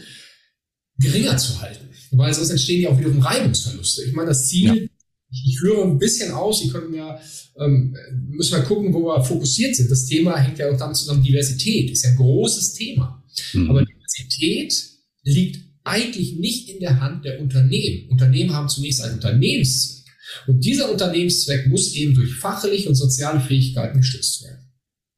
geringer 1.00 1.36
zu 1.38 1.60
halten. 1.60 1.89
Weil 2.12 2.31
sonst 2.31 2.51
entstehen 2.51 2.84
ja 2.84 2.89
auch 2.89 3.00
wiederum 3.00 3.19
Reibungsverluste. 3.19 4.03
Ich 4.03 4.13
meine, 4.13 4.29
das 4.29 4.48
Ziel. 4.50 4.89
Ich, 5.31 5.43
ich 5.45 5.62
höre 5.62 5.83
ein 5.83 6.00
bisschen 6.00 6.31
aus, 6.31 6.62
Sie 6.62 6.69
können 6.69 6.93
ja, 6.93 7.19
ähm, 7.59 7.95
müssen 8.29 8.53
wir 8.53 8.63
gucken, 8.63 8.93
wo 8.93 9.05
wir 9.05 9.24
fokussiert 9.24 9.75
sind. 9.75 9.91
Das 9.91 10.05
Thema 10.05 10.38
hängt 10.38 10.59
ja 10.59 10.71
auch 10.71 10.77
damit 10.77 10.98
zusammen, 10.98 11.24
Diversität 11.24 11.91
ist 11.91 12.03
ja 12.03 12.12
ein 12.12 12.15
großes 12.15 12.74
Thema. 12.74 13.24
Mhm. 13.53 13.69
Aber 13.69 13.86
Diversität 13.86 14.89
liegt 15.24 15.59
eigentlich 15.83 16.36
nicht 16.36 16.69
in 16.69 16.79
der 16.79 17.00
Hand 17.00 17.25
der 17.25 17.39
Unternehmen. 17.39 18.09
Unternehmen 18.09 18.53
haben 18.53 18.69
zunächst 18.69 19.01
einen 19.01 19.15
Unternehmenszweck. 19.15 20.00
Und 20.48 20.63
dieser 20.63 20.91
Unternehmenszweck 20.91 21.67
muss 21.67 21.93
eben 21.93 22.13
durch 22.13 22.36
fachliche 22.36 22.89
und 22.89 22.95
soziale 22.95 23.39
Fähigkeiten 23.39 24.00
gestützt 24.00 24.43
werden. 24.43 24.69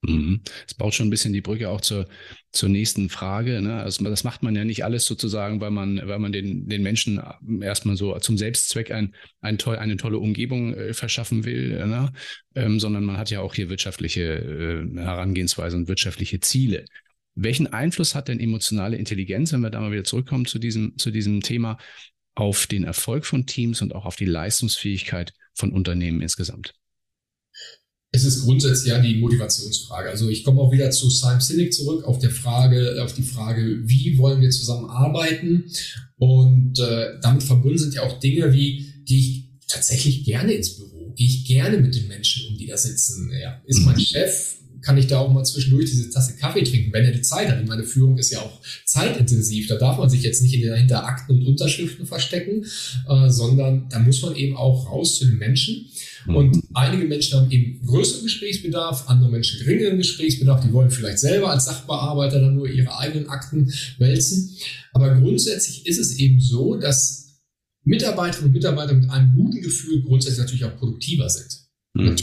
Mhm. 0.03 0.41
Es 0.67 0.73
baut 0.73 0.93
schon 0.93 1.07
ein 1.07 1.11
bisschen 1.11 1.33
die 1.33 1.41
Brücke 1.41 1.69
auch 1.69 1.81
zur, 1.81 2.07
zur 2.51 2.69
nächsten 2.69 3.09
Frage. 3.09 3.61
Ne? 3.61 3.81
Also 3.81 4.03
das 4.03 4.23
macht 4.23 4.43
man 4.43 4.55
ja 4.55 4.65
nicht 4.65 4.83
alles 4.83 5.05
sozusagen, 5.05 5.61
weil 5.61 5.71
man, 5.71 6.01
weil 6.03 6.19
man 6.19 6.31
den, 6.31 6.67
den 6.67 6.83
Menschen 6.83 7.21
erstmal 7.61 7.95
so 7.95 8.17
zum 8.19 8.37
Selbstzweck 8.37 8.91
ein, 8.91 9.15
ein 9.39 9.57
toll, 9.57 9.77
eine 9.77 9.97
tolle 9.97 10.19
Umgebung 10.19 10.73
äh, 10.73 10.93
verschaffen 10.93 11.45
will, 11.45 11.85
ne? 11.85 12.11
ähm, 12.55 12.79
sondern 12.79 13.05
man 13.05 13.17
hat 13.17 13.31
ja 13.31 13.41
auch 13.41 13.55
hier 13.55 13.69
wirtschaftliche 13.69 14.21
äh, 14.21 14.99
Herangehensweise 14.99 15.77
und 15.77 15.87
wirtschaftliche 15.87 16.39
Ziele. 16.41 16.85
Welchen 17.35 17.67
Einfluss 17.67 18.15
hat 18.15 18.27
denn 18.27 18.41
emotionale 18.41 18.97
Intelligenz, 18.97 19.53
wenn 19.53 19.61
wir 19.61 19.69
da 19.69 19.79
mal 19.79 19.91
wieder 19.91 20.03
zurückkommen 20.03 20.45
zu 20.45 20.59
diesem, 20.59 20.97
zu 20.97 21.11
diesem 21.11 21.41
Thema, 21.41 21.77
auf 22.35 22.67
den 22.67 22.83
Erfolg 22.83 23.25
von 23.25 23.45
Teams 23.45 23.81
und 23.81 23.95
auch 23.95 24.05
auf 24.05 24.15
die 24.17 24.25
Leistungsfähigkeit 24.25 25.33
von 25.53 25.71
Unternehmen 25.71 26.21
insgesamt? 26.21 26.73
Es 28.13 28.25
ist 28.25 28.43
grundsätzlich 28.43 28.91
ja 28.91 28.99
die 28.99 29.19
Motivationsfrage. 29.19 30.09
Also 30.09 30.27
ich 30.27 30.43
komme 30.43 30.59
auch 30.59 30.71
wieder 30.71 30.91
zu 30.91 31.09
Simon 31.09 31.39
Sinek 31.39 31.73
zurück 31.73 32.03
auf 32.03 32.19
der 32.19 32.29
Frage, 32.29 33.01
auf 33.01 33.13
die 33.13 33.23
Frage, 33.23 33.79
wie 33.85 34.17
wollen 34.17 34.41
wir 34.41 34.49
zusammenarbeiten? 34.49 35.71
Und 36.17 36.77
äh, 36.79 37.19
damit 37.21 37.43
verbunden 37.43 37.77
sind 37.77 37.93
ja 37.93 38.03
auch 38.03 38.19
Dinge 38.19 38.51
wie, 38.51 38.85
gehe 39.05 39.19
ich 39.19 39.49
tatsächlich 39.67 40.25
gerne 40.25 40.51
ins 40.53 40.75
Büro? 40.75 41.13
Gehe 41.15 41.27
ich 41.27 41.45
gerne 41.45 41.77
mit 41.77 41.95
den 41.95 42.09
Menschen 42.09 42.47
um, 42.49 42.57
die 42.57 42.67
da 42.67 42.75
sitzen? 42.75 43.31
Ja, 43.41 43.61
ist 43.65 43.85
mein 43.85 43.95
mhm. 43.95 44.01
Chef 44.01 44.57
kann 44.81 44.97
ich 44.97 45.07
da 45.07 45.19
auch 45.19 45.31
mal 45.31 45.43
zwischendurch 45.43 45.89
diese 45.89 46.09
Tasse 46.09 46.35
Kaffee 46.37 46.63
trinken, 46.63 46.91
wenn 46.93 47.05
er 47.05 47.11
die 47.11 47.21
Zeit 47.21 47.49
hat. 47.49 47.65
meine 47.67 47.83
Führung 47.83 48.17
ist 48.17 48.31
ja 48.31 48.39
auch 48.39 48.59
zeitintensiv. 48.85 49.67
Da 49.67 49.75
darf 49.75 49.97
man 49.97 50.09
sich 50.09 50.23
jetzt 50.23 50.41
nicht 50.41 50.53
hinter 50.53 51.05
Akten 51.05 51.33
und 51.33 51.45
Unterschriften 51.45 52.05
verstecken, 52.05 52.65
äh, 53.07 53.29
sondern 53.29 53.87
da 53.89 53.99
muss 53.99 54.21
man 54.21 54.35
eben 54.35 54.57
auch 54.57 54.91
raus 54.91 55.17
zu 55.17 55.25
den 55.25 55.37
Menschen. 55.37 55.87
Mhm. 56.25 56.35
Und 56.35 56.63
einige 56.73 57.05
Menschen 57.05 57.39
haben 57.39 57.51
eben 57.51 57.85
größeren 57.85 58.23
Gesprächsbedarf, 58.23 59.07
andere 59.07 59.29
Menschen 59.29 59.59
geringeren 59.59 59.97
Gesprächsbedarf. 59.97 60.63
Die 60.65 60.73
wollen 60.73 60.91
vielleicht 60.91 61.19
selber 61.19 61.51
als 61.51 61.65
Sachbearbeiter 61.65 62.39
dann 62.39 62.55
nur 62.55 62.67
ihre 62.69 62.97
eigenen 62.97 63.29
Akten 63.29 63.71
wälzen. 63.97 64.57
Aber 64.93 65.13
grundsätzlich 65.15 65.85
ist 65.85 65.99
es 65.99 66.17
eben 66.17 66.39
so, 66.39 66.75
dass 66.75 67.21
Mitarbeiterinnen 67.83 68.49
und 68.49 68.53
Mitarbeiter 68.53 68.93
mit 68.93 69.09
einem 69.09 69.33
guten 69.35 69.61
Gefühl 69.61 70.03
grundsätzlich 70.03 70.39
natürlich 70.39 70.65
auch 70.65 70.77
produktiver 70.77 71.29
sind. 71.29 71.61
Mhm. 71.93 72.15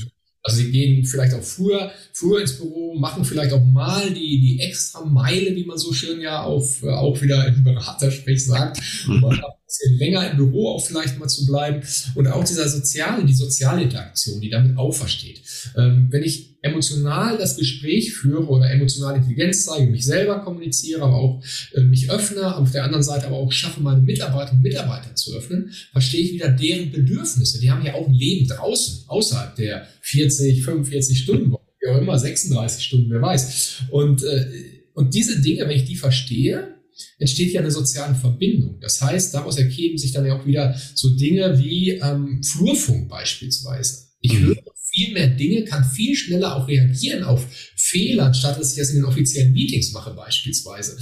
Also 0.49 0.62
sie 0.62 0.71
gehen 0.71 1.05
vielleicht 1.05 1.35
auch 1.35 1.43
früher, 1.43 1.90
früher 2.12 2.40
ins 2.40 2.57
Büro, 2.57 2.99
machen 2.99 3.23
vielleicht 3.25 3.52
auch 3.52 3.64
mal 3.64 4.11
die, 4.11 4.40
die 4.40 4.61
extra 4.61 5.05
Meile, 5.05 5.55
wie 5.55 5.64
man 5.64 5.76
so 5.76 5.93
schön 5.93 6.23
ja 6.23 6.43
auf, 6.43 6.83
äh, 6.83 6.88
auch 6.88 7.21
wieder 7.21 7.47
im 7.47 7.64
Beratersprech 7.64 8.47
sagt, 8.47 8.81
um 9.07 9.25
ein 9.26 9.38
bisschen 9.68 9.98
länger 9.98 10.30
im 10.30 10.38
Büro 10.38 10.68
auch 10.68 10.84
vielleicht 10.84 11.18
mal 11.18 11.28
zu 11.28 11.46
bleiben. 11.46 11.82
Und 12.14 12.26
auch 12.26 12.42
dieser 12.42 12.68
soziale, 12.68 13.25
die 13.25 13.34
soziale 13.34 13.82
Interaktion, 13.82 14.40
die 14.40 14.50
damit 14.50 14.76
auch 14.78 14.92
versteht. 14.92 15.42
Ähm, 15.76 16.08
wenn 16.10 16.22
ich 16.22 16.56
emotional 16.62 17.38
das 17.38 17.56
Gespräch 17.56 18.14
führe 18.14 18.46
oder 18.46 18.70
emotionale 18.70 19.18
Intelligenz 19.18 19.66
zeige, 19.66 19.90
mich 19.90 20.04
selber 20.04 20.40
kommuniziere, 20.40 21.02
aber 21.02 21.16
auch 21.16 21.44
äh, 21.75 21.82
mich 21.82 22.10
öffne, 22.10 22.56
auf 22.56 22.72
der 22.72 22.84
anderen 22.84 23.04
Seite 23.04 23.26
aber 23.26 23.37
auch 23.37 23.52
schaffe, 23.52 23.80
meine 23.80 24.00
Mitarbeiter 24.00 24.52
und 24.52 24.62
Mitarbeiter 24.62 25.14
zu 25.14 25.37
öffnen, 25.37 25.70
verstehe 25.92 26.22
ich 26.22 26.32
wieder 26.32 26.48
deren 26.48 26.90
Bedürfnisse. 26.90 27.60
Die 27.60 27.70
haben 27.70 27.84
ja 27.84 27.94
auch 27.94 28.08
ein 28.08 28.14
Leben 28.14 28.48
draußen, 28.48 29.04
außerhalb 29.06 29.54
der 29.56 29.87
40, 30.00 30.64
45 30.64 31.18
Stunden 31.18 31.54
wie 31.80 31.88
auch 31.88 31.98
immer, 31.98 32.18
36 32.18 32.84
Stunden, 32.84 33.10
wer 33.10 33.22
weiß. 33.22 33.82
Und, 33.90 34.25
äh, 34.25 34.46
und 34.94 35.14
diese 35.14 35.40
Dinge, 35.40 35.60
wenn 35.60 35.76
ich 35.76 35.84
die 35.84 35.94
verstehe, 35.94 36.77
entsteht 37.19 37.52
ja 37.52 37.61
eine 37.61 37.71
soziale 37.71 38.14
Verbindung. 38.14 38.78
Das 38.81 39.00
heißt, 39.00 39.35
daraus 39.35 39.57
ergeben 39.59 39.99
sich 39.99 40.12
dann 40.12 40.26
ja 40.26 40.38
auch 40.38 40.47
wieder 40.47 40.78
so 40.95 41.11
Dinge 41.11 41.59
wie 41.59 41.90
ähm, 41.90 42.43
Flurfunk 42.43 43.09
beispielsweise. 43.09 44.09
Ich 44.21 44.35
mhm. 44.35 44.47
höre 44.47 44.57
viel 44.90 45.12
mehr 45.12 45.28
Dinge, 45.28 45.64
kann 45.64 45.85
viel 45.85 46.14
schneller 46.17 46.57
auch 46.57 46.67
reagieren 46.67 47.23
auf 47.23 47.47
Fehler, 47.76 48.26
anstatt 48.26 48.59
dass 48.59 48.73
ich 48.73 48.78
das 48.78 48.90
in 48.90 48.97
den 48.97 49.05
offiziellen 49.05 49.52
Meetings 49.52 49.93
mache 49.93 50.12
beispielsweise. 50.14 50.97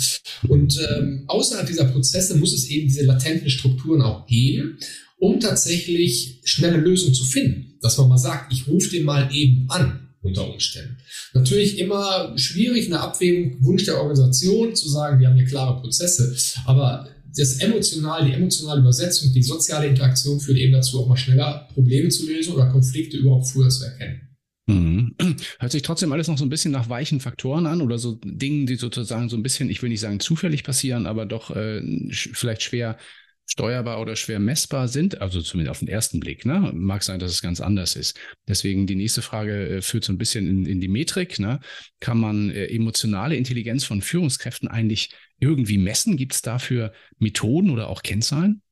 Und 0.49 0.79
ähm, 0.91 1.25
außerhalb 1.29 1.67
dieser 1.67 1.87
Prozesse 1.87 2.37
muss 2.37 2.53
es 2.53 2.69
eben 2.69 2.89
diese 2.89 3.05
latenten 3.05 3.49
Strukturen 3.49 4.03
auch 4.03 4.27
geben, 4.27 4.79
um 5.19 5.41
tatsächlich 5.41 6.41
schnelle 6.45 6.79
Lösungen 6.79 7.15
zu 7.15 7.25
finden. 7.25 7.79
Dass 7.81 7.97
man 7.99 8.09
mal 8.09 8.19
sagt, 8.19 8.53
ich 8.53 8.67
rufe 8.67 8.91
den 8.91 9.05
mal 9.05 9.31
eben 9.33 9.67
an 9.71 10.06
unter 10.27 10.53
Umständen. 10.53 10.99
Natürlich 11.35 11.79
immer 11.79 12.37
schwierig, 12.37 12.87
eine 12.87 13.01
Abwägung, 13.01 13.57
Wunsch 13.65 13.85
der 13.85 13.99
Organisation 13.99 14.75
zu 14.75 14.89
sagen, 14.89 15.21
wir 15.21 15.29
haben 15.29 15.37
hier 15.37 15.47
klare 15.47 15.81
Prozesse, 15.81 16.37
aber 16.67 17.09
das 17.37 17.59
emotional, 17.59 18.27
die 18.27 18.33
emotionale 18.33 18.81
Übersetzung, 18.81 19.33
die 19.33 19.43
soziale 19.43 19.89
Interaktion 19.89 20.41
führt 20.41 20.59
eben 20.59 20.73
dazu, 20.73 21.01
auch 21.01 21.09
mal 21.09 21.17
schneller 21.17 21.69
Probleme 21.75 22.09
zu 22.09 22.27
lösen 22.27 22.55
oder 22.55 22.67
Konflikte 22.67 23.19
überhaupt 23.19 23.49
früher 23.49 23.69
zu 23.69 23.85
erkennen. 23.85 24.27
Mhm. 24.67 25.15
Hört 25.59 25.73
sich 25.73 25.83
trotzdem 25.83 26.13
alles 26.13 26.29
noch 26.29 26.39
so 26.39 26.45
ein 26.45 26.51
bisschen 26.51 26.73
nach 26.73 26.89
weichen 26.89 27.21
Faktoren 27.21 27.67
an 27.67 27.83
oder 27.83 27.99
so 27.99 28.19
Dingen, 28.25 28.67
die 28.67 28.77
sozusagen 28.77 29.29
so 29.29 29.37
ein 29.37 29.43
bisschen, 29.43 29.71
ich 29.71 29.83
will 29.83 29.91
nicht 29.91 30.01
sagen 30.01 30.21
zufällig 30.21 30.65
passieren, 30.65 31.07
aber 31.07 31.27
doch 31.27 31.55
äh, 31.55 31.83
vielleicht 32.11 32.63
schwer 32.63 32.99
steuerbar 33.47 34.01
oder 34.01 34.17
schwer 34.17 34.41
messbar 34.41 34.89
sind, 34.89 35.21
also 35.21 35.41
zumindest 35.41 35.71
auf 35.71 35.79
den 35.79 35.89
ersten 35.89 36.21
Blick. 36.21 36.45
Ne? 36.45 36.73
Mag 36.75 37.03
sein, 37.05 37.21
dass 37.21 37.31
es 37.31 37.43
ganz 37.43 37.61
anders 37.61 37.95
ist. 37.95 38.19
Deswegen 38.49 38.87
die 38.87 38.97
nächste 38.97 39.23
Frage 39.23 39.69
äh, 39.69 39.83
führt 39.83 40.05
so 40.05 40.13
ein 40.13 40.19
bisschen 40.19 40.47
in, 40.49 40.67
in 40.67 40.81
die 40.81 40.89
Metrik. 40.89 41.39
Ne? 41.39 41.61
Kann 42.01 42.19
man 42.19 42.51
äh, 42.51 42.67
emotionale 42.67 43.37
Intelligenz 43.37 43.85
von 43.85 44.03
Führungskräften 44.03 44.69
eigentlich 44.69 45.11
irgendwie 45.39 45.79
messen? 45.79 46.17
Gibt 46.17 46.35
es 46.35 46.43
dafür 46.43 46.93
Methoden 47.19 47.71
oder 47.71 47.89
auch 47.89 48.03
Kennzahlen? 48.03 48.63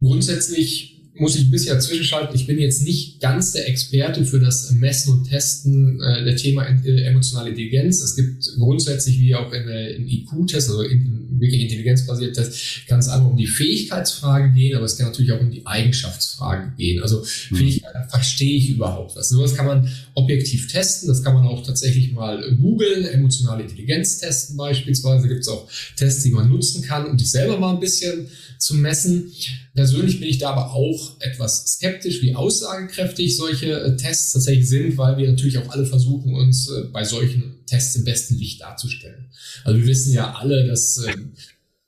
Grundsätzlich 0.00 0.99
muss 1.14 1.36
ich 1.36 1.46
ein 1.46 1.50
bisschen 1.50 1.80
zwischenschalten. 1.80 2.34
Ich 2.34 2.46
bin 2.46 2.58
jetzt 2.58 2.82
nicht 2.82 3.20
ganz 3.20 3.52
der 3.52 3.68
Experte 3.68 4.24
für 4.24 4.40
das 4.40 4.70
Messen 4.70 5.12
und 5.12 5.28
Testen 5.28 6.00
äh, 6.00 6.24
der 6.24 6.36
Thema 6.36 6.64
äh, 6.64 7.02
emotionale 7.04 7.50
Intelligenz. 7.50 8.00
Es 8.00 8.16
gibt 8.16 8.44
grundsätzlich, 8.56 9.18
wie 9.20 9.34
auch 9.34 9.52
in, 9.52 9.68
in 9.68 10.08
IQ-Tests, 10.08 10.70
also 10.70 10.82
in, 10.82 11.40
wirklich 11.40 11.62
intelligenzbasierte 11.62 12.40
Tests, 12.40 12.86
kann 12.86 13.00
es 13.00 13.08
einmal 13.08 13.30
um 13.30 13.36
die 13.36 13.46
Fähigkeitsfrage 13.46 14.52
gehen, 14.52 14.76
aber 14.76 14.84
es 14.84 14.96
kann 14.96 15.06
natürlich 15.06 15.32
auch 15.32 15.40
um 15.40 15.50
die 15.50 15.66
Eigenschaftsfrage 15.66 16.72
gehen. 16.76 17.02
Also 17.02 17.24
mhm. 17.50 17.56
Fähigkeit, 17.56 17.92
verstehe 18.08 18.56
ich 18.56 18.70
überhaupt 18.70 19.16
was? 19.16 19.30
Sowas 19.30 19.54
kann 19.54 19.66
man 19.66 19.88
objektiv 20.14 20.70
testen. 20.70 21.08
Das 21.08 21.22
kann 21.22 21.34
man 21.34 21.46
auch 21.46 21.66
tatsächlich 21.66 22.12
mal 22.12 22.56
googeln, 22.60 23.04
emotionale 23.06 23.62
Intelligenz 23.62 24.18
testen 24.18 24.56
beispielsweise. 24.56 25.28
Gibt 25.28 25.40
es 25.40 25.48
auch 25.48 25.68
Tests, 25.96 26.22
die 26.22 26.30
man 26.30 26.48
nutzen 26.48 26.82
kann, 26.82 27.06
um 27.06 27.18
sich 27.18 27.30
selber 27.30 27.58
mal 27.58 27.74
ein 27.74 27.80
bisschen 27.80 28.28
zu 28.58 28.74
messen. 28.74 29.32
Persönlich 29.74 30.18
bin 30.18 30.28
ich 30.28 30.38
da 30.38 30.50
aber 30.50 30.72
auch 30.72 31.20
etwas 31.20 31.64
skeptisch, 31.66 32.22
wie 32.22 32.34
aussagekräftig 32.34 33.36
solche 33.36 33.72
äh, 33.72 33.96
Tests 33.96 34.32
tatsächlich 34.32 34.68
sind, 34.68 34.96
weil 34.98 35.16
wir 35.16 35.28
natürlich 35.28 35.58
auch 35.58 35.68
alle 35.70 35.86
versuchen, 35.86 36.34
uns 36.34 36.68
äh, 36.70 36.84
bei 36.92 37.04
solchen 37.04 37.64
Tests 37.66 37.94
im 37.94 38.04
besten 38.04 38.36
Licht 38.36 38.60
darzustellen. 38.60 39.30
Also 39.64 39.78
wir 39.78 39.86
wissen 39.86 40.12
ja 40.12 40.34
alle, 40.34 40.66
dass 40.66 40.98
ähm, 41.06 41.32
äh, 41.36 41.40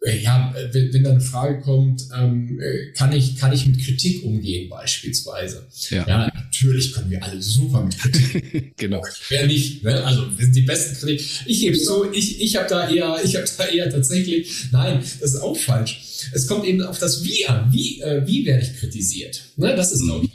ja, 0.04 0.54
wenn, 0.72 0.92
wenn 0.92 1.04
da 1.04 1.10
eine 1.10 1.20
Frage 1.20 1.60
kommt, 1.60 2.08
ähm, 2.18 2.60
kann 2.96 3.12
ich 3.12 3.36
kann 3.36 3.52
ich 3.52 3.66
mit 3.66 3.84
Kritik 3.84 4.24
umgehen 4.24 4.68
beispielsweise. 4.68 5.66
Ja. 5.90 6.06
ja, 6.06 6.32
natürlich 6.34 6.92
können 6.92 7.10
wir 7.10 7.22
alle 7.22 7.40
super 7.40 7.84
mit 7.84 7.98
Kritik. 7.98 8.76
genau. 8.76 9.02
Wer 9.28 9.46
nicht? 9.46 9.84
Ne? 9.84 10.02
Also 10.04 10.26
wir 10.36 10.44
sind 10.44 10.56
die 10.56 10.62
besten 10.62 10.96
Kritik. 10.96 11.26
Ich 11.46 11.60
gebe 11.60 11.76
es 11.76 11.84
so, 11.84 12.10
ich 12.12 12.40
ich 12.40 12.56
habe 12.56 12.68
da 12.68 12.90
eher 12.90 13.16
ich 13.24 13.36
habe 13.36 13.46
da 13.56 13.64
eher 13.66 13.90
tatsächlich. 13.90 14.50
Nein, 14.72 15.00
das 15.20 15.34
ist 15.34 15.40
auch 15.40 15.56
falsch 15.56 16.12
es 16.32 16.46
kommt 16.46 16.64
eben 16.64 16.82
auf 16.82 16.98
das 16.98 17.24
Wie 17.24 17.46
an. 17.46 17.72
Wie, 17.72 18.00
äh, 18.00 18.26
wie 18.26 18.46
werde 18.46 18.62
ich 18.62 18.78
kritisiert? 18.78 19.42
Ne, 19.56 19.74
das 19.74 19.92
ist, 19.92 20.04
glaube 20.04 20.26
ich, 20.26 20.32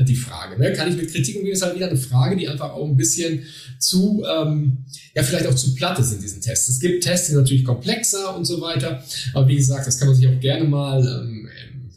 die 0.00 0.16
Frage. 0.16 0.58
Ne? 0.58 0.72
Kann 0.72 0.88
ich 0.88 0.96
mit 0.96 1.12
Kritik 1.12 1.36
umgehen? 1.36 1.52
Ist 1.52 1.62
halt 1.62 1.76
wieder 1.76 1.88
eine 1.88 1.98
Frage, 1.98 2.36
die 2.36 2.48
einfach 2.48 2.70
auch 2.72 2.88
ein 2.88 2.96
bisschen 2.96 3.42
zu, 3.78 4.24
ähm, 4.24 4.78
ja, 5.14 5.22
vielleicht 5.22 5.46
auch 5.46 5.54
zu 5.54 5.74
platt 5.74 5.98
ist 5.98 6.12
in 6.12 6.20
diesen 6.20 6.40
Tests. 6.40 6.68
Es 6.68 6.80
gibt 6.80 7.04
Tests, 7.04 7.26
die 7.26 7.32
sind 7.32 7.42
natürlich 7.42 7.64
komplexer 7.64 8.34
und 8.34 8.44
so 8.44 8.60
weiter. 8.60 9.04
Aber 9.34 9.48
wie 9.48 9.56
gesagt, 9.56 9.86
das 9.86 9.98
kann 9.98 10.08
man 10.08 10.16
sich 10.16 10.26
auch 10.26 10.40
gerne 10.40 10.64
mal 10.64 11.00
ähm, 11.06 11.48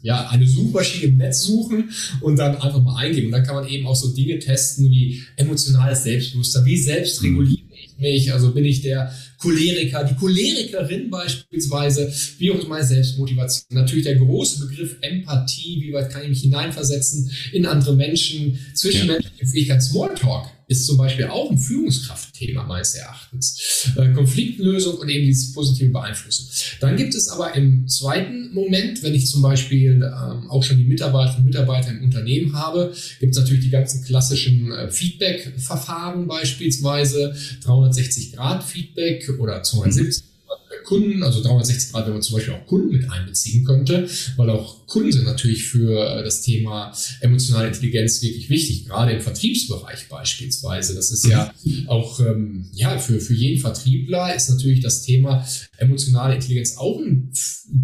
ja, 0.02 0.28
eine 0.28 0.46
Suchmaschine 0.46 1.06
im 1.06 1.16
Netz 1.16 1.42
suchen 1.42 1.90
und 2.20 2.38
dann 2.38 2.54
einfach 2.56 2.82
mal 2.82 2.96
eingeben. 2.96 3.26
Und 3.26 3.32
dann 3.32 3.44
kann 3.44 3.56
man 3.56 3.66
eben 3.66 3.86
auch 3.86 3.96
so 3.96 4.14
Dinge 4.14 4.38
testen 4.38 4.90
wie 4.90 5.22
emotionales 5.36 6.04
Selbstbewusstsein, 6.04 6.64
wie 6.64 6.76
selbst 6.76 7.22
reguliere 7.22 7.62
ich 7.74 7.98
mich, 7.98 8.32
also 8.32 8.52
bin 8.52 8.64
ich 8.64 8.82
der 8.82 9.12
Choleriker, 9.38 10.04
die 10.04 10.14
Cholerikerin 10.14 11.10
beispielsweise, 11.10 12.12
wie 12.38 12.50
auch 12.50 12.66
meine 12.68 12.84
Selbstmotivation. 12.84 13.78
Natürlich 13.78 14.04
der 14.04 14.16
große 14.16 14.66
Begriff 14.66 14.96
Empathie, 15.00 15.80
wie 15.82 15.92
weit 15.92 16.10
kann 16.10 16.22
ich 16.22 16.28
mich 16.28 16.40
hineinversetzen 16.40 17.30
in 17.52 17.66
andere 17.66 17.94
Menschen, 17.94 18.58
zwischenmenschliche 18.74 19.44
ja. 19.44 19.50
Fähigkeit, 19.50 19.82
Smalltalk 19.82 20.56
ist 20.68 20.86
zum 20.86 20.96
Beispiel 20.96 21.26
auch 21.26 21.50
ein 21.50 21.58
Führungskraftthema 21.58 22.64
meines 22.64 22.94
Erachtens. 22.94 23.92
Äh, 23.96 24.12
Konfliktlösung 24.12 24.96
und 24.98 25.08
eben 25.08 25.24
dieses 25.24 25.52
positive 25.52 25.90
Beeinflussen. 25.90 26.48
Dann 26.80 26.96
gibt 26.96 27.14
es 27.14 27.28
aber 27.28 27.54
im 27.54 27.86
zweiten 27.86 28.52
Moment, 28.52 29.02
wenn 29.02 29.14
ich 29.14 29.28
zum 29.28 29.42
Beispiel 29.42 30.02
ähm, 30.02 30.50
auch 30.50 30.62
schon 30.62 30.78
die 30.78 30.84
Mitarbeiterinnen 30.84 31.42
und 31.42 31.46
Mitarbeiter 31.46 31.90
im 31.90 32.02
Unternehmen 32.02 32.56
habe, 32.56 32.92
gibt 33.20 33.32
es 33.34 33.38
natürlich 33.38 33.64
die 33.64 33.70
ganzen 33.70 34.04
klassischen 34.04 34.72
äh, 34.72 34.90
Feedback-Verfahren 34.90 36.26
beispielsweise, 36.26 37.34
360-Grad-Feedback 37.64 39.25
oder 39.38 39.62
270 39.62 40.24
Kunden, 40.86 41.22
also 41.22 41.42
360 41.42 41.92
Grad, 41.92 42.06
wenn 42.06 42.14
man 42.14 42.22
zum 42.22 42.36
Beispiel 42.36 42.54
auch 42.54 42.66
Kunden 42.66 42.92
mit 42.92 43.10
einbeziehen 43.10 43.64
könnte, 43.64 44.08
weil 44.36 44.50
auch 44.50 44.86
Kunden 44.86 45.10
sind 45.10 45.24
natürlich 45.24 45.64
für 45.64 46.18
äh, 46.18 46.22
das 46.22 46.42
Thema 46.42 46.96
emotionale 47.20 47.68
Intelligenz 47.68 48.22
wirklich 48.22 48.48
wichtig, 48.48 48.86
gerade 48.86 49.12
im 49.12 49.20
Vertriebsbereich 49.20 50.08
beispielsweise. 50.08 50.94
Das 50.94 51.10
ist 51.10 51.26
ja 51.26 51.52
mhm. 51.64 51.88
auch, 51.88 52.20
ähm, 52.20 52.70
ja, 52.72 52.98
für, 52.98 53.20
für 53.20 53.34
jeden 53.34 53.60
Vertriebler 53.60 54.34
ist 54.34 54.48
natürlich 54.48 54.80
das 54.80 55.02
Thema 55.02 55.44
emotionale 55.76 56.36
Intelligenz 56.36 56.76
auch 56.76 57.00
ein 57.00 57.32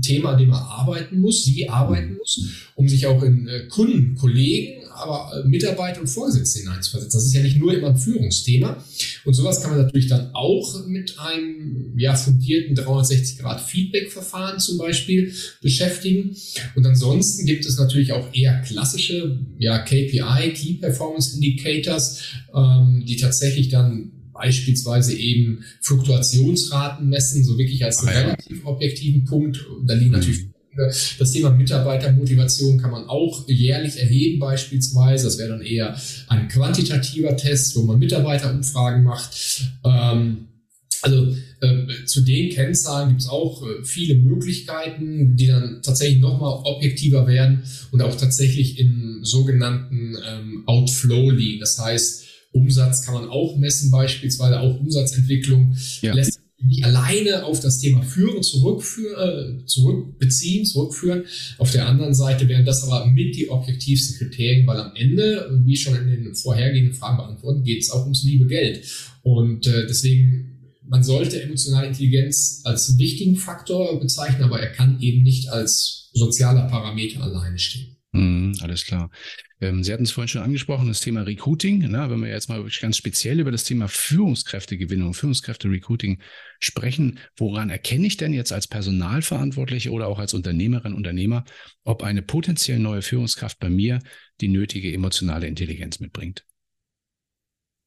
Thema, 0.01 0.31
an 0.31 0.39
dem 0.39 0.51
man 0.51 0.63
arbeiten 0.63 1.21
muss, 1.21 1.45
sie 1.45 1.69
arbeiten 1.69 2.17
muss, 2.17 2.41
um 2.77 2.89
sich 2.89 3.07
auch 3.07 3.23
in 3.25 3.49
äh, 3.49 3.67
Kunden, 3.69 4.15
Kollegen, 4.15 4.82
aber 5.03 5.33
äh, 5.37 5.49
Mitarbeiter 5.49 6.01
und 6.01 6.07
Vorgesetzte 6.07 6.61
hineinzuversetzen. 6.61 7.19
Das 7.19 7.27
ist 7.27 7.35
ja 7.35 7.43
nicht 7.43 7.59
nur 7.59 7.75
immer 7.75 7.89
ein 7.89 7.97
Führungsthema. 7.97 8.83
Und 9.25 9.35
sowas 9.35 9.61
kann 9.61 9.73
man 9.73 9.83
natürlich 9.83 10.09
dann 10.09 10.31
auch 10.35 10.87
mit 10.87 11.19
einem 11.19 11.99
ja, 11.99 12.15
fundierten 12.15 12.77
360-Grad-Feedback-Verfahren 12.77 14.59
zum 14.59 14.79
Beispiel 14.79 15.33
beschäftigen. 15.61 16.37
Und 16.75 16.87
ansonsten 16.87 17.47
gibt 17.47 17.67
es 17.67 17.79
natürlich 17.79 18.13
auch 18.13 18.33
eher 18.33 18.61
klassische 18.63 19.39
ja, 19.59 19.79
KPI, 19.79 20.53
Key 20.55 20.75
Performance 20.75 21.35
Indicators, 21.35 22.23
ähm, 22.55 23.05
die 23.07 23.17
tatsächlich 23.17 23.69
dann 23.69 24.13
beispielsweise 24.33 25.15
eben 25.15 25.65
Fluktuationsraten 25.81 27.09
messen, 27.09 27.45
so 27.45 27.59
wirklich 27.59 27.85
als 27.85 28.03
ah, 28.03 28.11
relativ 28.11 28.65
objektiven 28.65 29.25
Punkt. 29.25 29.65
Da 29.87 29.95
liegen 29.95 30.13
natürlich 30.13 30.52
das 30.77 31.33
Thema 31.33 31.51
Mitarbeitermotivation 31.51 32.79
kann 32.79 32.91
man 32.91 33.05
auch 33.05 33.47
jährlich 33.49 33.99
erheben 33.99 34.39
beispielsweise. 34.39 35.25
Das 35.25 35.39
wäre 35.39 35.51
dann 35.51 35.63
eher 35.63 35.97
ein 36.29 36.49
quantitativer 36.49 37.37
Test, 37.37 37.77
wo 37.77 37.83
man 37.83 37.99
Mitarbeiterumfragen 37.99 39.05
macht. 39.05 39.67
Ähm, 39.85 40.49
also 41.03 41.35
äh, 41.61 42.05
zu 42.07 42.21
den 42.23 42.51
Kennzahlen 42.51 43.11
gibt 43.11 43.23
es 43.23 43.29
auch 43.29 43.63
äh, 43.63 43.85
viele 43.85 44.15
Möglichkeiten, 44.15 45.37
die 45.37 45.49
dann 45.49 45.81
tatsächlich 45.83 46.21
nochmal 46.21 46.61
objektiver 46.65 47.27
werden 47.27 47.63
und 47.91 48.01
auch 48.03 48.17
tatsächlich 48.17 48.79
im 48.79 49.21
sogenannten 49.23 50.17
ähm, 50.25 50.63
Outflow 50.67 51.31
liegen. 51.31 51.61
Das 51.61 51.79
heißt, 51.79 52.25
Umsatz 52.53 53.05
kann 53.05 53.15
man 53.15 53.29
auch 53.29 53.57
messen, 53.57 53.91
beispielsweise 53.91 54.61
auch 54.61 54.79
Umsatzentwicklung 54.79 55.77
ja. 56.03 56.15
lässt 56.15 56.42
nicht 56.65 56.85
alleine 56.85 57.45
auf 57.45 57.61
das 57.61 57.79
Thema 57.79 58.03
Führen 58.03 58.43
zurückführen, 58.43 59.63
äh, 59.63 59.67
zurückbeziehen, 59.67 60.65
zurückführen. 60.65 61.25
Auf 61.59 61.71
der 61.73 61.87
anderen 61.87 62.15
Seite 62.15 62.49
wären 62.49 62.65
das 62.65 62.85
aber 62.85 63.07
mit 63.07 63.35
die 63.37 63.51
objektivsten 63.51 64.19
Kriterien, 64.19 64.67
weil 64.67 64.79
am 64.79 64.95
Ende, 64.95 65.61
wie 65.65 65.77
schon 65.77 65.97
in 65.97 66.09
den 66.09 66.35
vorhergehenden 66.35 66.95
Fragen 66.95 67.19
beantwortet, 67.19 67.65
geht 67.65 67.83
es 67.83 67.91
auch 67.91 68.03
ums 68.03 68.23
liebe 68.25 68.47
Geld. 68.47 68.85
Und 69.23 69.67
äh, 69.67 69.87
deswegen 69.87 70.53
man 70.93 71.03
sollte 71.03 71.43
emotionale 71.43 71.87
Intelligenz 71.87 72.61
als 72.65 72.99
wichtigen 72.99 73.37
Faktor 73.37 73.99
bezeichnen, 73.99 74.43
aber 74.43 74.61
er 74.61 74.73
kann 74.73 75.01
eben 75.01 75.23
nicht 75.23 75.49
als 75.49 76.11
sozialer 76.13 76.69
Parameter 76.69 77.23
alleine 77.23 77.59
stehen. 77.59 77.92
Mm, 78.15 78.53
alles 78.61 78.85
klar. 78.85 79.11
Ähm, 79.61 79.83
Sie 79.83 79.91
hatten 79.93 80.03
es 80.03 80.11
vorhin 80.11 80.29
schon 80.29 80.43
angesprochen, 80.43 80.89
das 80.89 81.01
Thema 81.01 81.23
Recruiting. 81.23 81.87
Na, 81.89 82.11
wenn 82.11 82.21
wir 82.21 82.29
jetzt 82.29 82.49
mal 82.51 82.59
wirklich 82.59 82.81
ganz 82.81 82.99
speziell 82.99 83.41
über 83.41 83.51
das 83.51 83.65
Thema 83.65 83.89
Führungskräftegewinnung, 83.89 85.15
Führungskräfte-Recruiting 85.15 86.21
sprechen, 86.61 87.19
woran 87.37 87.71
erkenne 87.71 88.07
ich 88.07 88.19
denn 88.19 88.35
jetzt 88.35 88.53
als 88.53 88.69
Personalverantwortliche 88.69 89.91
oder 89.91 90.09
auch 90.09 90.19
als 90.19 90.35
Unternehmerin, 90.35 90.93
Unternehmer, 90.93 91.45
ob 91.85 92.03
eine 92.03 92.21
potenziell 92.21 92.79
neue 92.79 93.01
Führungskraft 93.01 93.59
bei 93.59 93.71
mir 93.71 94.01
die 94.43 94.49
nötige 94.49 94.93
emotionale 94.93 95.47
Intelligenz 95.47 95.99
mitbringt? 95.99 96.45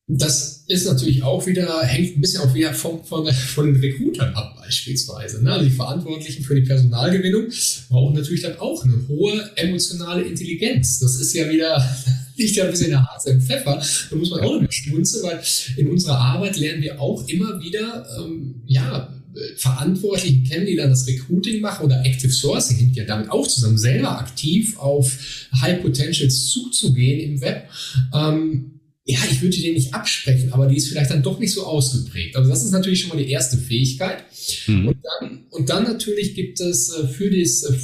Das 0.07 0.63
ist 0.67 0.85
natürlich 0.85 1.23
auch 1.23 1.47
wieder, 1.47 1.81
hängt 1.81 2.15
ein 2.15 2.21
bisschen 2.21 2.41
auch 2.41 2.53
wieder 2.53 2.75
von, 2.75 3.03
von, 3.03 3.27
von 3.33 3.65
den 3.65 3.81
Recruitern 3.81 4.35
ab 4.35 4.55
beispielsweise. 4.55 5.43
Ne? 5.43 5.51
Also 5.51 5.65
die 5.65 5.71
Verantwortlichen 5.71 6.43
für 6.43 6.53
die 6.53 6.61
Personalgewinnung 6.61 7.47
brauchen 7.89 8.15
natürlich 8.15 8.43
dann 8.43 8.59
auch 8.59 8.83
eine 8.83 9.07
hohe 9.07 9.49
emotionale 9.55 10.21
Intelligenz. 10.23 10.99
Das 10.99 11.19
ist 11.19 11.33
ja 11.33 11.49
wieder, 11.49 11.83
liegt 12.35 12.55
ja 12.55 12.65
ein 12.65 12.71
bisschen 12.71 12.87
in 12.87 12.91
der 12.91 13.05
Harze 13.07 13.31
im 13.31 13.41
Pfeffer. 13.41 13.81
Da 14.11 14.15
muss 14.15 14.29
man 14.29 14.41
auch 14.41 14.61
noch 14.61 14.71
schmunzeln, 14.71 15.23
weil 15.23 15.41
in 15.77 15.87
unserer 15.87 16.19
Arbeit 16.19 16.57
lernen 16.57 16.83
wir 16.83 17.01
auch 17.01 17.27
immer 17.27 17.59
wieder, 17.59 18.07
ähm, 18.19 18.61
ja, 18.67 19.11
Verantwortlichen 19.57 20.45
kennen, 20.45 20.65
die 20.65 20.75
dann 20.75 20.91
das 20.91 21.07
Recruiting 21.07 21.61
machen 21.61 21.85
oder 21.85 22.05
Active 22.05 22.31
Sourcing 22.31 22.77
hängt 22.77 22.95
ja 22.95 23.03
damit 23.03 23.29
auch 23.29 23.45
zusammen, 23.45 23.77
selber 23.77 24.17
aktiv 24.19 24.77
auf 24.77 25.11
High 25.59 25.81
Potentials 25.81 26.45
zuzugehen 26.45 27.19
im 27.19 27.41
Web. 27.41 27.67
Ähm, 28.13 28.74
ja, 29.07 29.19
ich 29.31 29.41
würde 29.41 29.55
den 29.55 29.75
nicht 29.75 29.93
absprechen, 29.93 30.51
aber 30.51 30.65
die 30.65 30.77
ist 30.77 30.89
vielleicht 30.89 31.11
dann 31.11 31.21
doch 31.21 31.39
nicht 31.39 31.53
so 31.53 31.63
ausgeprägt. 31.63 32.35
Also 32.35 32.49
das 32.49 32.65
ist 32.65 32.71
natürlich 32.71 33.01
schon 33.01 33.15
mal 33.15 33.23
die 33.23 33.29
erste 33.29 33.55
Fähigkeit. 33.57 34.23
Mhm. 34.65 34.87
Und, 34.87 34.97
dann, 35.03 35.39
und 35.51 35.69
dann 35.69 35.83
natürlich 35.83 36.33
gibt 36.33 36.59
es 36.59 36.91
äh, 36.91 37.07
für 37.07 37.29
das 37.29 37.63
äh, 37.63 37.77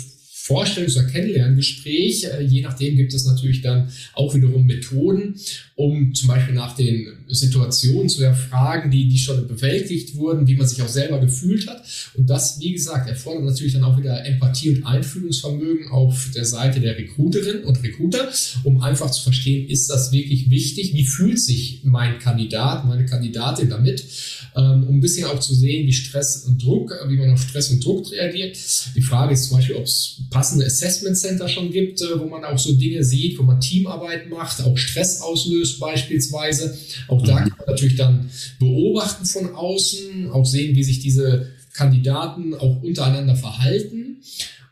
Vorstellungs- 0.48 0.98
oder 0.98 1.08
Kennenlerngespräch. 1.08 2.24
Äh, 2.24 2.42
je 2.42 2.62
nachdem 2.62 2.96
gibt 2.96 3.14
es 3.14 3.26
natürlich 3.26 3.62
dann 3.62 3.92
auch 4.14 4.34
wiederum 4.34 4.66
Methoden, 4.66 5.40
um 5.76 6.16
zum 6.16 6.28
Beispiel 6.28 6.56
nach 6.56 6.76
den 6.76 7.21
Situationen 7.36 8.10
zu 8.10 8.24
erfragen, 8.24 8.92
die, 8.92 9.08
die 9.08 9.18
schon 9.18 9.48
bewältigt 9.48 10.16
wurden, 10.16 10.48
wie 10.48 10.56
man 10.56 10.68
sich 10.68 10.82
auch 10.82 10.88
selber 10.88 11.20
gefühlt 11.20 11.68
hat. 11.68 11.84
Und 12.16 12.30
das, 12.30 12.60
wie 12.60 12.74
gesagt, 12.74 13.10
erfordert 13.10 13.44
natürlich 13.44 13.74
dann 13.74 13.84
auch 13.84 13.98
wieder 13.98 14.26
Empathie 14.26 14.76
und 14.76 14.86
Einfühlungsvermögen 14.86 15.90
auf 15.90 16.30
der 16.36 16.46
Seite 16.46 16.80
der 16.80 16.98
Recruiterin 16.98 17.64
und 17.64 17.82
Recruiter, 17.84 18.30
um 18.64 18.82
einfach 18.82 19.12
zu 19.12 19.24
verstehen, 19.24 19.70
ist 19.70 19.90
das 19.90 20.12
wirklich 20.12 20.50
wichtig? 20.50 20.94
Wie 20.94 21.06
fühlt 21.06 21.40
sich 21.40 21.82
mein 21.84 22.20
Kandidat, 22.20 22.86
meine 22.86 23.06
Kandidatin 23.06 23.70
damit? 23.70 24.06
Ähm, 24.56 24.84
um 24.88 24.96
ein 24.96 25.02
bisschen 25.02 25.28
auch 25.28 25.40
zu 25.40 25.56
sehen, 25.56 25.88
wie 25.88 25.94
Stress 25.94 26.44
und 26.46 26.62
Druck, 26.62 26.94
wie 27.08 27.16
man 27.16 27.32
auf 27.32 27.42
Stress 27.42 27.72
und 27.72 27.84
Druck 27.84 28.12
reagiert. 28.12 28.58
Die 28.96 29.02
Frage 29.02 29.34
ist 29.34 29.46
zum 29.46 29.58
Beispiel, 29.58 29.76
ob 29.76 29.86
es 29.86 30.22
passende 30.30 30.66
Assessment 30.66 31.18
Center 31.18 31.48
schon 31.48 31.72
gibt, 31.72 32.02
äh, 32.02 32.20
wo 32.20 32.26
man 32.26 32.44
auch 32.44 32.60
so 32.60 32.74
Dinge 32.74 33.04
sieht, 33.04 33.40
wo 33.40 33.44
man 33.44 33.62
Teamarbeit 33.62 34.30
macht, 34.30 34.62
auch 34.64 34.78
Stress 34.78 35.22
auslöst 35.22 35.80
beispielsweise. 35.80 36.78
Auch 37.08 37.21
da 37.28 37.34
mhm. 37.34 37.50
kann 37.50 37.58
man 37.58 37.68
natürlich 37.68 37.96
dann 37.96 38.30
beobachten 38.60 39.26
von 39.26 39.56
außen, 39.56 40.30
auch 40.32 40.46
sehen, 40.46 40.76
wie 40.76 40.84
sich 40.84 41.00
diese 41.00 41.48
Kandidaten 41.74 42.54
auch 42.54 42.82
untereinander 42.82 43.36
verhalten. 43.36 44.18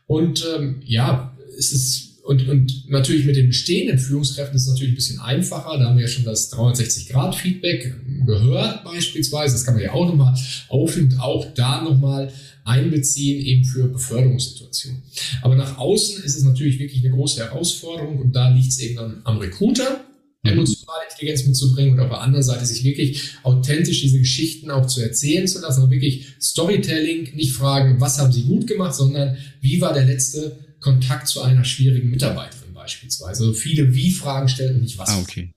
Und 0.06 0.44
ähm, 0.56 0.82
ja, 0.84 1.36
es 1.58 1.72
ist 1.72 2.10
und, 2.22 2.48
und 2.48 2.88
natürlich 2.88 3.24
mit 3.24 3.34
den 3.34 3.48
bestehenden 3.48 3.98
Führungskräften 3.98 4.54
ist 4.54 4.62
es 4.62 4.68
natürlich 4.68 4.92
ein 4.92 4.96
bisschen 4.96 5.20
einfacher. 5.20 5.78
Da 5.78 5.86
haben 5.86 5.96
wir 5.96 6.04
ja 6.04 6.08
schon 6.08 6.24
das 6.24 6.52
360-Grad-Feedback 6.52 7.94
gehört 8.24 8.84
beispielsweise. 8.84 9.54
Das 9.54 9.64
kann 9.64 9.74
man 9.74 9.82
ja 9.82 9.92
auch 9.92 10.06
nochmal 10.06 10.38
aufnehmen 10.68 11.12
und 11.12 11.20
auch 11.20 11.46
da 11.54 11.82
nochmal 11.82 12.32
einbeziehen, 12.62 13.44
eben 13.44 13.64
für 13.64 13.88
Beförderungssituationen. 13.88 15.02
Aber 15.42 15.56
nach 15.56 15.78
außen 15.78 16.22
ist 16.22 16.36
es 16.36 16.44
natürlich 16.44 16.78
wirklich 16.78 17.02
eine 17.04 17.14
große 17.14 17.40
Herausforderung 17.40 18.18
und 18.18 18.36
da 18.36 18.50
liegt 18.50 18.68
es 18.68 18.78
eben 18.78 18.96
dann 18.96 19.22
am 19.24 19.38
Recruiter. 19.38 20.04
Emotionale 20.42 21.04
Intelligenz 21.10 21.46
mitzubringen 21.46 21.94
und 21.94 22.00
auf 22.00 22.08
der 22.08 22.20
anderen 22.20 22.42
Seite 22.42 22.64
sich 22.64 22.82
wirklich 22.82 23.34
authentisch 23.42 24.00
diese 24.00 24.18
Geschichten 24.18 24.70
auch 24.70 24.86
zu 24.86 25.02
erzählen 25.02 25.46
zu 25.46 25.60
lassen 25.60 25.82
und 25.82 25.90
wirklich 25.90 26.26
Storytelling, 26.40 27.34
nicht 27.34 27.52
fragen, 27.52 28.00
was 28.00 28.18
haben 28.18 28.32
sie 28.32 28.44
gut 28.44 28.66
gemacht, 28.66 28.94
sondern 28.94 29.36
wie 29.60 29.80
war 29.80 29.92
der 29.92 30.06
letzte 30.06 30.58
Kontakt 30.80 31.28
zu 31.28 31.42
einer 31.42 31.64
schwierigen 31.64 32.10
Mitarbeiterin 32.10 32.72
beispielsweise. 32.72 33.44
Also 33.44 33.52
viele 33.52 33.94
Wie-Fragen 33.94 34.48
stellen 34.48 34.76
und 34.76 34.82
nicht 34.82 34.98
was. 34.98 35.10
Ah, 35.10 35.20
okay. 35.20 35.52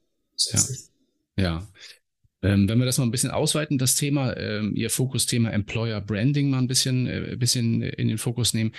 Ja. 0.52 0.64
ja. 1.38 1.68
Ähm, 2.42 2.68
wenn 2.68 2.78
wir 2.78 2.86
das 2.86 2.98
mal 2.98 3.06
ein 3.06 3.12
bisschen 3.12 3.32
ausweiten, 3.32 3.78
das 3.78 3.96
Thema, 3.96 4.36
ähm, 4.36 4.76
Ihr 4.76 4.90
Fokusthema 4.90 5.50
Employer 5.50 6.02
Branding 6.02 6.50
mal 6.50 6.58
ein 6.58 6.68
bisschen, 6.68 7.08
äh, 7.08 7.38
bisschen 7.38 7.82
in 7.82 8.10
den 8.10 8.18
Fokus 8.18 8.54
nehmen. 8.54 8.74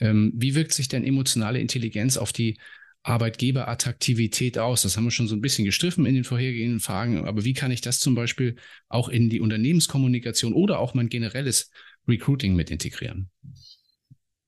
Ähm, 0.00 0.32
wie 0.34 0.54
wirkt 0.54 0.72
sich 0.72 0.88
denn 0.88 1.04
emotionale 1.04 1.60
Intelligenz 1.60 2.16
auf 2.16 2.32
die 2.32 2.56
Arbeitgeberattraktivität 3.02 4.58
aus? 4.58 4.82
Das 4.82 4.96
haben 4.96 5.04
wir 5.04 5.10
schon 5.10 5.28
so 5.28 5.34
ein 5.34 5.40
bisschen 5.40 5.64
gestriffen 5.64 6.06
in 6.06 6.14
den 6.14 6.24
vorhergehenden 6.24 6.80
Fragen. 6.80 7.26
Aber 7.26 7.44
wie 7.44 7.54
kann 7.54 7.70
ich 7.70 7.80
das 7.80 8.00
zum 8.00 8.14
Beispiel 8.14 8.56
auch 8.88 9.08
in 9.08 9.30
die 9.30 9.40
Unternehmenskommunikation 9.40 10.52
oder 10.52 10.78
auch 10.78 10.94
mein 10.94 11.08
generelles 11.08 11.70
Recruiting 12.06 12.54
mit 12.54 12.70
integrieren? 12.70 13.30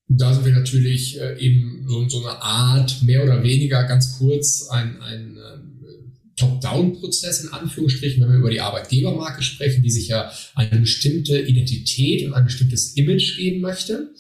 da 0.08 0.34
sind 0.34 0.44
wir 0.44 0.52
natürlich 0.52 1.20
äh, 1.20 1.38
eben 1.38 1.86
so, 1.88 2.20
eine 2.20 2.42
Art, 2.42 3.02
mehr 3.02 3.24
oder 3.24 3.42
weniger 3.42 3.84
ganz 3.84 4.18
kurz, 4.18 4.68
ein, 4.68 5.00
ein 5.00 5.36
äh, 5.36 5.58
Top-Down-Prozess 6.36 7.44
in 7.44 7.52
Anführungsstrichen, 7.52 8.22
wenn 8.22 8.30
wir 8.30 8.38
über 8.38 8.50
die 8.50 8.60
Arbeitgebermarke 8.60 9.42
sprechen, 9.42 9.82
die 9.82 9.90
sich 9.90 10.08
ja 10.08 10.30
eine 10.54 10.80
bestimmte 10.80 11.38
Identität 11.38 12.26
und 12.26 12.34
ein 12.34 12.44
bestimmtes 12.44 12.94
Image 12.94 13.36
geben 13.36 13.60
möchte. 13.60 14.10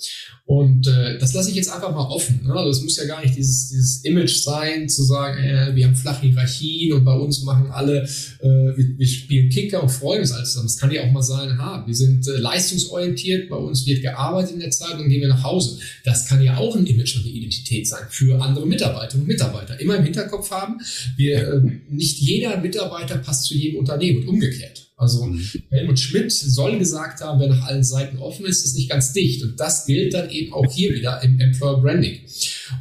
Und 0.46 0.86
äh, 0.86 1.18
das 1.18 1.32
lasse 1.32 1.48
ich 1.48 1.56
jetzt 1.56 1.72
einfach 1.72 1.90
mal 1.94 2.06
offen. 2.06 2.42
Ne? 2.44 2.52
Also 2.52 2.68
es 2.68 2.82
muss 2.82 2.98
ja 2.98 3.06
gar 3.06 3.22
nicht 3.22 3.34
dieses, 3.34 3.70
dieses 3.70 4.04
Image 4.04 4.42
sein, 4.42 4.90
zu 4.90 5.02
sagen, 5.02 5.42
äh, 5.42 5.74
wir 5.74 5.86
haben 5.86 5.96
flache 5.96 6.26
Hierarchien 6.26 6.92
und 6.92 7.04
bei 7.04 7.14
uns 7.14 7.42
machen 7.44 7.68
alle, 7.70 8.02
äh, 8.02 8.46
wir, 8.46 8.98
wir 8.98 9.06
spielen 9.06 9.48
Kicker 9.48 9.82
und 9.82 9.88
freuen 9.88 10.20
uns 10.20 10.32
alles 10.32 10.50
zusammen. 10.50 10.66
Es 10.66 10.76
kann 10.76 10.90
ja 10.90 11.02
auch 11.02 11.10
mal 11.10 11.22
sein, 11.22 11.56
ha, 11.58 11.82
wir 11.86 11.94
sind 11.94 12.28
äh, 12.28 12.36
leistungsorientiert, 12.36 13.48
bei 13.48 13.56
uns 13.56 13.86
wird 13.86 14.02
gearbeitet 14.02 14.52
in 14.52 14.60
der 14.60 14.70
Zeit 14.70 14.98
und 14.98 15.08
gehen 15.08 15.22
wir 15.22 15.28
nach 15.28 15.44
Hause. 15.44 15.78
Das 16.04 16.28
kann 16.28 16.42
ja 16.42 16.58
auch 16.58 16.76
ein 16.76 16.84
Image 16.84 17.16
und 17.16 17.22
eine 17.22 17.32
Identität 17.32 17.88
sein 17.88 18.04
für 18.10 18.38
andere 18.42 18.66
Mitarbeiterinnen 18.66 19.22
und 19.22 19.28
Mitarbeiter. 19.28 19.80
Immer 19.80 19.96
im 19.96 20.04
Hinterkopf 20.04 20.50
haben, 20.50 20.78
wir, 21.16 21.54
äh, 21.54 21.60
nicht 21.88 22.03
jeder 22.12 22.56
Mitarbeiter 22.60 23.18
passt 23.18 23.44
zu 23.44 23.54
jedem 23.54 23.80
Unternehmen 23.80 24.22
und 24.22 24.28
umgekehrt. 24.28 24.84
Also 24.96 25.24
mhm. 25.26 25.44
Helmut 25.70 25.98
Schmidt 25.98 26.32
soll 26.32 26.78
gesagt 26.78 27.20
haben, 27.20 27.40
wer 27.40 27.48
nach 27.48 27.66
allen 27.66 27.84
Seiten 27.84 28.18
offen 28.18 28.46
ist, 28.46 28.64
ist 28.64 28.76
nicht 28.76 28.90
ganz 28.90 29.12
dicht. 29.12 29.42
Und 29.42 29.58
das 29.58 29.86
gilt 29.86 30.14
dann 30.14 30.30
eben 30.30 30.52
auch 30.52 30.72
hier 30.72 30.94
wieder 30.94 31.22
im 31.22 31.40
Employer 31.40 31.80
Branding. 31.80 32.20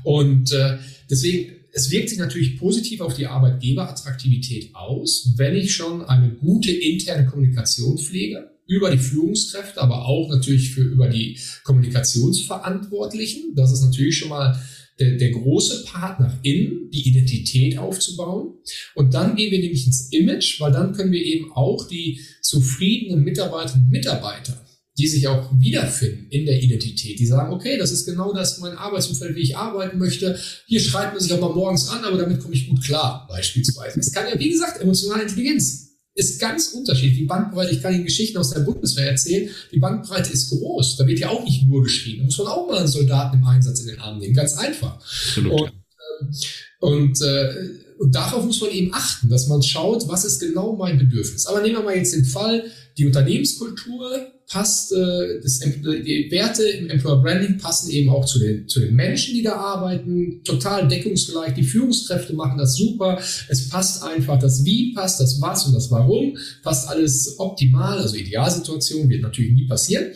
Und 0.04 0.52
äh, 0.52 0.78
deswegen, 1.10 1.54
es 1.72 1.90
wirkt 1.90 2.10
sich 2.10 2.20
natürlich 2.20 2.60
positiv 2.60 3.02
auf 3.02 3.16
die 3.16 3.26
Arbeitgeberattraktivität 3.26 4.76
aus, 4.76 5.34
wenn 5.38 5.56
ich 5.56 5.74
schon 5.74 6.06
eine 6.06 6.30
gute 6.30 6.72
interne 6.72 7.26
Kommunikation 7.26 7.98
pflege 7.98 8.52
über 8.68 8.92
die 8.92 9.00
Führungskräfte, 9.00 9.82
aber 9.82 10.06
auch 10.06 10.30
natürlich 10.30 10.72
für 10.72 10.84
über 10.84 11.10
die 11.10 11.38
Kommunikationsverantwortlichen. 11.64 13.56
Das 13.56 13.72
ist 13.72 13.82
natürlich 13.82 14.18
schon 14.18 14.30
mal 14.30 14.58
der, 15.04 15.18
der 15.18 15.32
große 15.32 15.86
Part 15.86 16.20
nach 16.20 16.38
innen, 16.44 16.90
die 16.92 17.08
Identität 17.08 17.78
aufzubauen. 17.78 18.56
Und 18.96 19.14
dann 19.14 19.36
gehen 19.36 19.52
wir 19.52 19.60
nämlich 19.60 19.86
ins 19.86 20.10
Image, 20.12 20.60
weil 20.60 20.72
dann 20.72 20.94
können 20.94 21.12
wir 21.12 21.24
eben 21.24 21.52
auch 21.52 21.88
die 21.88 22.20
zufriedenen 22.42 23.24
Mitarbeiterinnen 23.24 23.86
und 23.86 23.92
Mitarbeiter 23.92 24.64
die 24.98 25.08
sich 25.08 25.28
auch 25.28 25.50
wiederfinden 25.60 26.28
in 26.30 26.46
der 26.46 26.62
Identität, 26.62 27.18
die 27.18 27.26
sagen, 27.26 27.52
okay, 27.52 27.78
das 27.78 27.92
ist 27.92 28.06
genau 28.06 28.32
das 28.32 28.60
mein 28.60 28.78
Arbeitsumfeld, 28.78 29.36
wie 29.36 29.42
ich 29.42 29.58
arbeiten 29.58 29.98
möchte. 29.98 30.40
Hier 30.68 30.80
schreibt 30.80 31.14
man 31.14 31.22
sich 31.22 31.34
auch 31.34 31.40
mal 31.40 31.54
morgens 31.54 31.90
an, 31.90 32.04
aber 32.04 32.18
damit 32.18 32.40
komme 32.40 32.54
ich 32.54 32.70
gut 32.70 32.84
klar, 32.84 33.26
beispielsweise. 33.28 34.00
Es 34.00 34.12
kann 34.12 34.28
ja, 34.32 34.40
wie 34.40 34.52
gesagt, 34.52 34.82
emotionale 34.82 35.24
Intelligenz 35.24 35.93
ist 36.16 36.40
ganz 36.40 36.68
unterschiedlich. 36.68 37.20
Die 37.20 37.26
Bandbreite, 37.26 37.72
ich 37.72 37.82
kann 37.82 37.94
Ihnen 37.94 38.06
Geschichten 38.06 38.38
aus 38.38 38.52
der 38.52 38.62
Bundeswehr 38.62 39.10
erzählen, 39.10 39.50
die 39.72 39.80
Bandbreite 39.80 40.32
ist 40.32 40.50
groß. 40.50 40.98
Da 40.98 41.08
wird 41.08 41.20
ja 41.20 41.30
auch 41.30 41.44
nicht 41.44 41.66
nur 41.68 41.84
geschrien. 41.84 42.20
Da 42.20 42.26
muss 42.26 42.38
man 42.38 42.48
auch 42.48 42.68
mal 42.68 42.78
einen 42.80 42.88
Soldaten 42.88 43.38
im 43.38 43.46
Einsatz 43.46 43.80
in 43.82 43.88
den 43.88 44.00
Arm 44.00 44.20
nehmen. 44.20 44.34
Ganz 44.34 44.58
einfach. 44.58 44.96
Absolut. 44.98 45.62
Und, 45.62 45.72
ähm, 45.72 46.34
und, 46.80 47.22
äh, 47.22 47.54
und 48.00 48.14
darauf 48.14 48.46
muss 48.46 48.62
man 48.62 48.72
eben 48.72 48.94
achten, 48.94 49.30
dass 49.30 49.48
man 49.48 49.64
schaut, 49.64 50.08
was 50.08 50.26
ist 50.26 50.40
genau 50.40 50.76
mein 50.76 50.98
Bedürfnis. 50.98 51.46
Aber 51.46 51.62
nehmen 51.62 51.78
wir 51.78 51.84
mal 51.84 51.96
jetzt 51.96 52.14
den 52.14 52.26
Fall, 52.26 52.66
die 52.98 53.06
Unternehmenskultur 53.06 54.34
passt, 54.48 54.92
äh, 54.92 55.42
das, 55.42 55.60
die 55.60 56.28
Werte 56.30 56.64
im 56.64 56.90
Employer 56.90 57.22
Branding 57.22 57.58
passen 57.58 57.90
eben 57.90 58.10
auch 58.10 58.26
zu 58.26 58.40
den, 58.40 58.68
zu 58.68 58.82
den 58.82 58.94
Menschen, 58.94 59.34
die 59.34 59.42
da 59.42 59.56
arbeiten, 59.56 60.42
total 60.44 60.88
deckungsgleich. 60.88 61.54
Die 61.54 61.64
Führungskräfte 61.64 62.34
machen 62.34 62.58
das 62.58 62.76
super. 62.76 63.20
Es 63.50 63.70
passt 63.70 64.04
einfach, 64.04 64.38
das 64.40 64.64
Wie 64.64 64.94
passt, 64.94 65.20
das 65.20 65.42
Was 65.42 65.66
und 65.66 65.74
das 65.74 65.90
Warum, 65.92 66.38
passt 66.62 66.88
alles 66.88 67.36
optimal. 67.40 67.98
Also 67.98 68.16
Idealsituation 68.16 69.10
wird 69.10 69.22
natürlich 69.22 69.54
nie 69.54 69.66
passieren. 69.66 70.12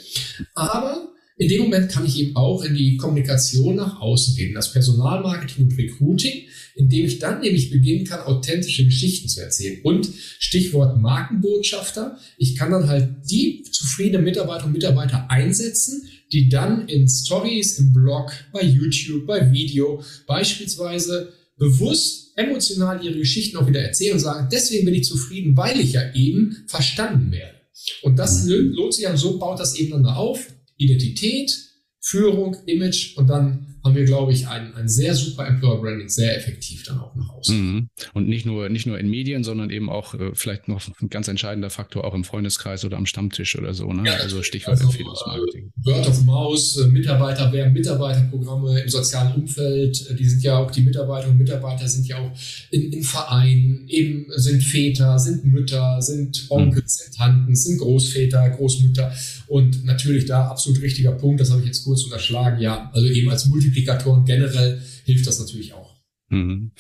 Aber 0.53 1.06
in 1.37 1.49
dem 1.49 1.63
Moment 1.63 1.91
kann 1.91 2.05
ich 2.05 2.19
eben 2.19 2.35
auch 2.35 2.63
in 2.63 2.75
die 2.75 2.97
Kommunikation 2.97 3.75
nach 3.75 3.99
außen 3.99 4.35
gehen, 4.35 4.53
das 4.53 4.71
Personalmarketing 4.71 5.65
und 5.65 5.77
Recruiting 5.77 6.43
indem 6.77 7.05
ich 7.05 7.19
dann 7.19 7.41
nämlich 7.41 7.71
beginnen 7.71 8.05
kann, 8.05 8.21
authentische 8.21 8.85
Geschichten 8.85 9.27
zu 9.27 9.41
erzählen. 9.41 9.81
Und 9.83 10.09
Stichwort 10.39 11.01
Markenbotschafter, 11.01 12.17
ich 12.37 12.55
kann 12.55 12.71
dann 12.71 12.87
halt 12.87 13.09
die 13.29 13.63
zufriedenen 13.63 14.23
Mitarbeiter 14.23 14.65
und 14.65 14.73
Mitarbeiter 14.73 15.29
einsetzen, 15.29 16.07
die 16.31 16.49
dann 16.49 16.87
in 16.87 17.09
Stories, 17.09 17.79
im 17.79 17.93
Blog, 17.93 18.31
bei 18.53 18.61
YouTube, 18.61 19.25
bei 19.25 19.51
Video 19.51 20.03
beispielsweise 20.27 21.33
bewusst 21.57 22.33
emotional 22.35 23.03
ihre 23.03 23.17
Geschichten 23.17 23.57
auch 23.57 23.67
wieder 23.67 23.81
erzählen 23.81 24.13
und 24.13 24.19
sagen, 24.19 24.47
deswegen 24.51 24.85
bin 24.85 24.93
ich 24.93 25.05
zufrieden, 25.05 25.57
weil 25.57 25.79
ich 25.79 25.93
ja 25.93 26.13
eben 26.13 26.57
verstanden 26.67 27.31
werde. 27.31 27.55
Und 28.03 28.19
das 28.19 28.45
lohnt 28.45 28.93
sich 28.93 29.05
dann, 29.05 29.17
so 29.17 29.39
baut 29.39 29.59
das 29.59 29.75
eben 29.75 29.91
dann 29.91 30.05
auf. 30.05 30.45
Identität, 30.77 31.57
Führung, 31.99 32.55
Image 32.65 33.17
und 33.17 33.27
dann 33.27 33.66
haben 33.87 33.95
wir, 33.95 34.05
glaube 34.05 34.31
ich, 34.31 34.47
ein, 34.47 34.75
ein 34.75 34.87
sehr 34.87 35.15
super 35.15 35.47
Employer 35.47 35.81
Branding, 35.81 36.09
sehr 36.09 36.37
effektiv 36.37 36.83
dann 36.83 36.99
auch 36.99 37.15
nach 37.15 37.29
außen. 37.29 37.57
Mhm. 37.57 37.89
Und 38.13 38.27
nicht 38.27 38.45
nur, 38.45 38.69
nicht 38.69 38.85
nur 38.85 38.99
in 38.99 39.09
Medien, 39.09 39.43
sondern 39.43 39.69
eben 39.69 39.89
auch 39.89 40.13
äh, 40.13 40.31
vielleicht 40.33 40.67
noch 40.67 40.81
ein 41.01 41.09
ganz 41.09 41.27
entscheidender 41.27 41.69
Faktor 41.69 42.03
auch 42.03 42.13
im 42.13 42.23
Freundeskreis 42.23 42.85
oder 42.85 42.97
am 42.97 43.05
Stammtisch 43.05 43.57
oder 43.57 43.73
so. 43.73 43.91
Ne? 43.91 44.03
Ja, 44.05 44.15
also 44.15 44.43
Stichwort 44.43 44.77
also, 44.77 44.85
Empfehlungsmarketing. 44.85 45.71
Äh, 45.85 45.85
Word 45.85 46.07
of 46.07 46.23
Mouse, 46.23 46.77
äh, 46.77 46.87
Mitarbeiter 46.87 47.51
werden 47.51 47.73
Mitarbeiterprogramme 47.73 48.81
im 48.81 48.89
sozialen 48.89 49.33
Umfeld, 49.35 50.09
äh, 50.09 50.15
die 50.15 50.25
sind 50.25 50.43
ja 50.43 50.57
auch, 50.57 50.71
die 50.71 50.81
Mitarbeiterinnen 50.81 51.39
und 51.39 51.43
Mitarbeiter 51.43 51.87
sind 51.87 52.07
ja 52.07 52.17
auch 52.17 52.31
in, 52.71 52.91
in 52.91 53.03
Vereinen, 53.03 53.87
eben 53.87 54.27
sind 54.35 54.63
Väter, 54.63 55.17
sind 55.17 55.45
Mütter, 55.45 56.01
sind 56.01 56.45
Onkels, 56.49 56.99
mhm. 56.99 57.03
sind 57.03 57.17
Tanten, 57.17 57.55
sind 57.55 57.77
Großväter, 57.79 58.49
Großmütter 58.49 59.13
und 59.47 59.85
natürlich 59.85 60.25
da 60.25 60.47
absolut 60.47 60.81
richtiger 60.81 61.13
Punkt, 61.13 61.39
das 61.39 61.51
habe 61.51 61.61
ich 61.61 61.67
jetzt 61.67 61.83
kurz 61.83 62.03
unterschlagen, 62.03 62.61
ja, 62.61 62.91
also 62.93 63.07
eben 63.07 63.29
als 63.29 63.45
Multiplikator 63.45 63.76
Multiplikatoren 63.77 64.25
generell 64.25 64.81
hilft 65.05 65.27
das 65.27 65.39
natürlich 65.39 65.73
auch. 65.73 65.95
Mhm. 66.29 66.71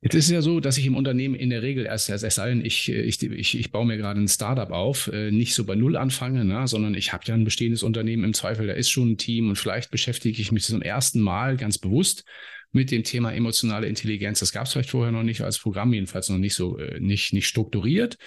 Jetzt 0.00 0.14
ist 0.14 0.26
es 0.26 0.30
ja 0.30 0.42
so, 0.42 0.60
dass 0.60 0.76
ich 0.76 0.84
im 0.84 0.96
Unternehmen 0.96 1.34
in 1.34 1.48
der 1.48 1.62
Regel 1.62 1.86
erst, 1.86 2.10
erst, 2.10 2.24
erst 2.24 2.36
sei 2.36 2.52
ich, 2.62 2.90
ich, 2.90 3.22
ich, 3.22 3.58
ich 3.58 3.72
baue 3.72 3.86
mir 3.86 3.96
gerade 3.96 4.20
ein 4.20 4.28
Startup 4.28 4.70
auf, 4.70 5.08
äh, 5.08 5.30
nicht 5.30 5.54
so 5.54 5.64
bei 5.64 5.74
Null 5.76 5.96
anfange, 5.96 6.44
ne, 6.44 6.68
sondern 6.68 6.94
ich 6.94 7.14
habe 7.14 7.24
ja 7.26 7.34
ein 7.34 7.44
bestehendes 7.44 7.82
Unternehmen, 7.82 8.22
im 8.22 8.34
Zweifel, 8.34 8.66
da 8.66 8.74
ist 8.74 8.90
schon 8.90 9.12
ein 9.12 9.16
Team 9.16 9.48
und 9.48 9.56
vielleicht 9.56 9.90
beschäftige 9.90 10.40
ich 10.42 10.52
mich 10.52 10.64
zum 10.64 10.82
ersten 10.82 11.20
Mal 11.20 11.56
ganz 11.56 11.78
bewusst 11.78 12.24
mit 12.70 12.90
dem 12.90 13.02
Thema 13.02 13.32
emotionale 13.32 13.86
Intelligenz. 13.86 14.40
Das 14.40 14.52
gab 14.52 14.66
es 14.66 14.72
vielleicht 14.72 14.90
vorher 14.90 15.12
noch 15.12 15.22
nicht 15.22 15.40
als 15.40 15.58
Programm, 15.58 15.94
jedenfalls 15.94 16.28
noch 16.28 16.38
nicht 16.38 16.54
so, 16.54 16.76
äh, 16.76 17.00
nicht, 17.00 17.32
nicht 17.32 17.46
strukturiert. 17.46 18.18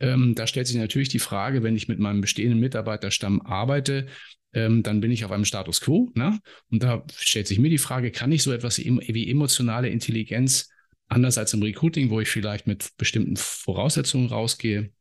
Ähm, 0.00 0.34
da 0.34 0.46
stellt 0.46 0.66
sich 0.66 0.76
natürlich 0.76 1.08
die 1.08 1.18
Frage, 1.18 1.62
wenn 1.62 1.76
ich 1.76 1.88
mit 1.88 1.98
meinem 1.98 2.20
bestehenden 2.20 2.60
Mitarbeiterstamm 2.60 3.40
arbeite, 3.40 4.06
ähm, 4.54 4.82
dann 4.82 5.00
bin 5.00 5.10
ich 5.10 5.24
auf 5.24 5.32
einem 5.32 5.44
Status 5.44 5.80
quo. 5.80 6.10
Ne? 6.14 6.40
Und 6.70 6.82
da 6.82 7.04
stellt 7.16 7.46
sich 7.46 7.58
mir 7.58 7.70
die 7.70 7.78
Frage, 7.78 8.10
kann 8.10 8.32
ich 8.32 8.42
so 8.42 8.52
etwas 8.52 8.78
wie 8.78 9.30
emotionale 9.30 9.88
Intelligenz 9.88 10.68
anders 11.08 11.38
als 11.38 11.52
im 11.52 11.62
Recruiting, 11.62 12.10
wo 12.10 12.20
ich 12.20 12.28
vielleicht 12.28 12.66
mit 12.66 12.96
bestimmten 12.96 13.36
Voraussetzungen 13.36 14.28
rausgehe, 14.28 14.92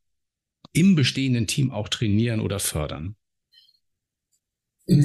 im 0.73 0.95
bestehenden 0.95 1.47
Team 1.47 1.71
auch 1.71 1.89
trainieren 1.89 2.39
oder 2.39 2.59
fördern? 2.59 3.15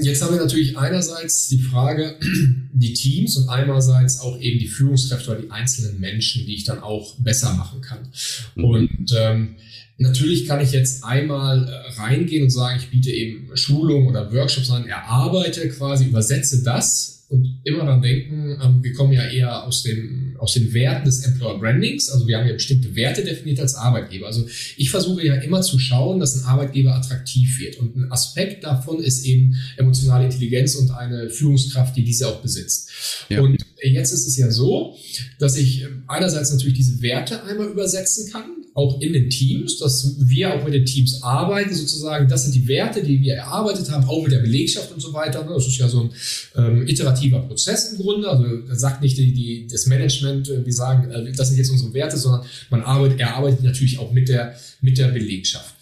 Jetzt 0.02 0.22
haben 0.22 0.34
wir 0.34 0.40
natürlich 0.40 0.76
einerseits 0.76 1.48
die 1.48 1.60
Frage, 1.60 2.16
die 2.72 2.92
Teams 2.92 3.36
und 3.36 3.48
einerseits 3.48 4.20
auch 4.20 4.38
eben 4.40 4.58
die 4.58 4.68
Führungskräfte 4.68 5.30
oder 5.30 5.40
die 5.42 5.50
einzelnen 5.50 6.00
Menschen, 6.00 6.44
die 6.46 6.54
ich 6.54 6.64
dann 6.64 6.80
auch 6.80 7.14
besser 7.18 7.54
machen 7.54 7.80
kann. 7.80 8.08
Mhm. 8.54 8.64
Und 8.64 9.14
ähm, 9.16 9.56
Natürlich 9.98 10.46
kann 10.46 10.60
ich 10.60 10.72
jetzt 10.72 11.04
einmal 11.04 11.66
äh, 11.66 12.00
reingehen 12.00 12.44
und 12.44 12.50
sagen, 12.50 12.78
ich 12.78 12.90
biete 12.90 13.10
eben 13.10 13.56
Schulungen 13.56 14.08
oder 14.08 14.30
Workshops 14.32 14.70
an, 14.70 14.86
erarbeite 14.86 15.68
quasi, 15.70 16.06
übersetze 16.06 16.62
das 16.62 17.24
und 17.30 17.60
immer 17.64 17.86
dann 17.86 18.02
denken, 18.02 18.58
ähm, 18.62 18.84
wir 18.84 18.92
kommen 18.92 19.12
ja 19.12 19.26
eher 19.26 19.64
aus, 19.64 19.84
dem, 19.84 20.25
aus 20.38 20.54
den 20.54 20.72
Werten 20.72 21.04
des 21.04 21.24
Employer 21.24 21.58
Brandings. 21.58 22.08
Also 22.08 22.26
wir 22.26 22.38
haben 22.38 22.46
ja 22.46 22.54
bestimmte 22.54 22.94
Werte 22.96 23.24
definiert 23.24 23.60
als 23.60 23.74
Arbeitgeber. 23.74 24.26
Also 24.26 24.46
ich 24.76 24.90
versuche 24.90 25.24
ja 25.24 25.34
immer 25.36 25.62
zu 25.62 25.78
schauen, 25.78 26.20
dass 26.20 26.36
ein 26.36 26.44
Arbeitgeber 26.44 26.94
attraktiv 26.94 27.58
wird. 27.58 27.76
Und 27.78 27.96
ein 27.96 28.12
Aspekt 28.12 28.64
davon 28.64 29.02
ist 29.02 29.24
eben 29.24 29.56
emotionale 29.76 30.24
Intelligenz 30.24 30.74
und 30.74 30.90
eine 30.90 31.30
Führungskraft, 31.30 31.96
die 31.96 32.04
diese 32.04 32.28
auch 32.28 32.40
besitzt. 32.40 32.90
Ja. 33.28 33.40
Und 33.40 33.64
jetzt 33.82 34.12
ist 34.12 34.26
es 34.26 34.36
ja 34.36 34.50
so, 34.50 34.96
dass 35.38 35.56
ich 35.56 35.86
einerseits 36.06 36.52
natürlich 36.52 36.74
diese 36.74 37.02
Werte 37.02 37.42
einmal 37.44 37.68
übersetzen 37.68 38.30
kann 38.32 38.55
auch 38.76 39.00
in 39.00 39.14
den 39.14 39.30
Teams, 39.30 39.78
dass 39.78 40.16
wir 40.18 40.52
auch 40.52 40.62
mit 40.62 40.74
den 40.74 40.84
Teams 40.84 41.22
arbeiten, 41.22 41.74
sozusagen. 41.74 42.28
Das 42.28 42.44
sind 42.44 42.54
die 42.54 42.68
Werte, 42.68 43.02
die 43.02 43.22
wir 43.22 43.34
erarbeitet 43.34 43.90
haben, 43.90 44.04
auch 44.06 44.22
mit 44.22 44.32
der 44.32 44.40
Belegschaft 44.40 44.92
und 44.92 45.00
so 45.00 45.14
weiter. 45.14 45.42
Ne? 45.44 45.52
Das 45.54 45.66
ist 45.66 45.78
ja 45.78 45.88
so 45.88 46.02
ein 46.02 46.10
ähm, 46.56 46.86
iterativer 46.86 47.40
Prozess 47.40 47.92
im 47.92 47.98
Grunde. 47.98 48.28
Also 48.28 48.44
sagt 48.74 49.00
nicht 49.00 49.16
die, 49.16 49.32
die, 49.32 49.66
das 49.66 49.86
Management, 49.86 50.50
äh, 50.50 50.66
wir 50.66 50.72
sagen, 50.74 51.10
äh, 51.10 51.32
das 51.32 51.48
sind 51.48 51.56
jetzt 51.56 51.70
unsere 51.70 51.94
Werte, 51.94 52.18
sondern 52.18 52.42
man 52.68 52.82
arbeitet, 52.82 53.18
er 53.18 53.34
arbeitet 53.34 53.64
natürlich 53.64 53.98
auch 53.98 54.12
mit 54.12 54.28
der, 54.28 54.54
mit 54.82 54.98
der 54.98 55.08
Belegschaft. 55.08 55.74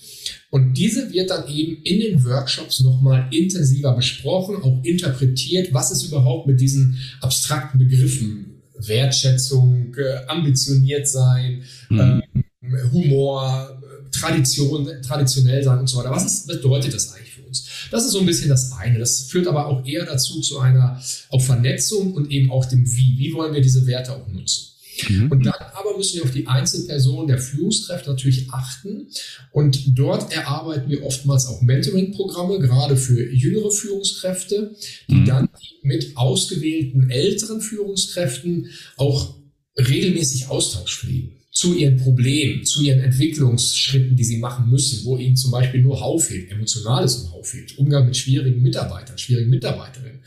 Und 0.51 0.75
diese 0.75 1.13
wird 1.13 1.31
dann 1.31 1.49
eben 1.49 1.83
in 1.83 1.99
den 1.99 2.25
Workshops 2.25 2.79
nochmal 2.79 3.27
intensiver 3.33 3.93
besprochen, 3.97 4.63
auch 4.63 4.85
interpretiert, 4.85 5.75
was 5.75 5.91
ist 5.91 6.05
überhaupt 6.05 6.47
mit 6.47 6.61
diesen 6.61 6.97
abstrakten 7.21 7.81
Begriffen 7.81 8.63
Wertschätzung, 8.79 9.95
äh, 9.97 10.27
ambitioniert 10.27 11.09
sein, 11.09 11.63
mhm. 11.89 12.23
ähm, 12.35 12.44
Humor, 12.93 13.81
Tradition, 14.15 14.89
traditionell 15.03 15.63
sein 15.63 15.79
und 15.79 15.87
so 15.87 15.99
weiter. 15.99 16.11
Was, 16.11 16.25
ist, 16.25 16.49
was 16.49 16.57
bedeutet 16.57 16.95
das 16.95 17.13
eigentlich 17.13 17.33
für 17.33 17.43
uns? 17.43 17.67
Das 17.91 18.05
ist 18.05 18.13
so 18.13 18.21
ein 18.21 18.27
bisschen 18.27 18.49
das 18.49 18.73
eine. 18.73 18.99
Das 18.99 19.21
führt 19.23 19.47
aber 19.47 19.67
auch 19.67 19.85
eher 19.85 20.05
dazu 20.05 20.41
zu 20.41 20.59
einer 20.61 21.01
auch 21.31 21.43
Vernetzung 21.43 22.15
und 22.15 22.31
eben 22.31 22.51
auch 22.51 22.65
dem 22.67 22.87
Wie. 22.87 23.19
Wie 23.19 23.33
wollen 23.35 23.55
wir 23.55 23.61
diese 23.61 23.87
Werte 23.87 24.13
auch 24.13 24.29
nutzen? 24.29 24.71
Mhm. 25.09 25.33
Und 25.33 25.45
dann 25.45 25.55
aber 25.75 25.97
müssen 25.97 26.17
wir 26.17 26.25
auf 26.25 26.31
die 26.31 26.47
Einzelpersonen 26.47 27.27
der 27.27 27.39
Führungskräfte 27.39 28.11
natürlich 28.11 28.53
achten. 28.53 29.09
Und 29.51 29.99
dort 29.99 30.33
erarbeiten 30.33 30.89
wir 30.89 31.03
oftmals 31.05 31.47
auch 31.47 31.61
Mentoring-Programme, 31.63 32.61
gerade 32.61 32.97
für 32.97 33.29
jüngere 33.33 33.73
Führungskräfte, 33.73 34.75
die 35.09 35.15
mhm. 35.17 35.25
dann 35.25 35.49
mit 35.83 36.17
ausgewählten 36.17 37.11
älteren 37.11 37.61
Führungskräften 37.61 38.69
auch 38.97 39.35
regelmäßig 39.77 40.49
Austausch 40.49 40.99
pflegen 40.99 41.33
zu 41.55 41.73
ihren 41.73 41.97
Problemen, 41.99 42.65
zu 42.65 42.83
ihren 42.83 42.99
Entwicklungsschritten, 42.99 44.17
die 44.17 44.25
sie 44.25 44.39
machen 44.39 44.69
müssen, 44.69 45.05
wo 45.05 45.17
ihnen 45.17 45.37
zum 45.37 45.53
Beispiel 45.53 45.83
nur 45.83 46.01
Hau 46.01 46.19
fehlt, 46.19 46.51
emotionales 46.51 47.21
Know-how 47.21 47.47
fehlt, 47.47 47.79
Umgang 47.79 48.07
mit 48.07 48.17
schwierigen 48.17 48.61
Mitarbeitern, 48.61 49.17
schwierigen 49.17 49.51
Mitarbeiterinnen. 49.51 50.19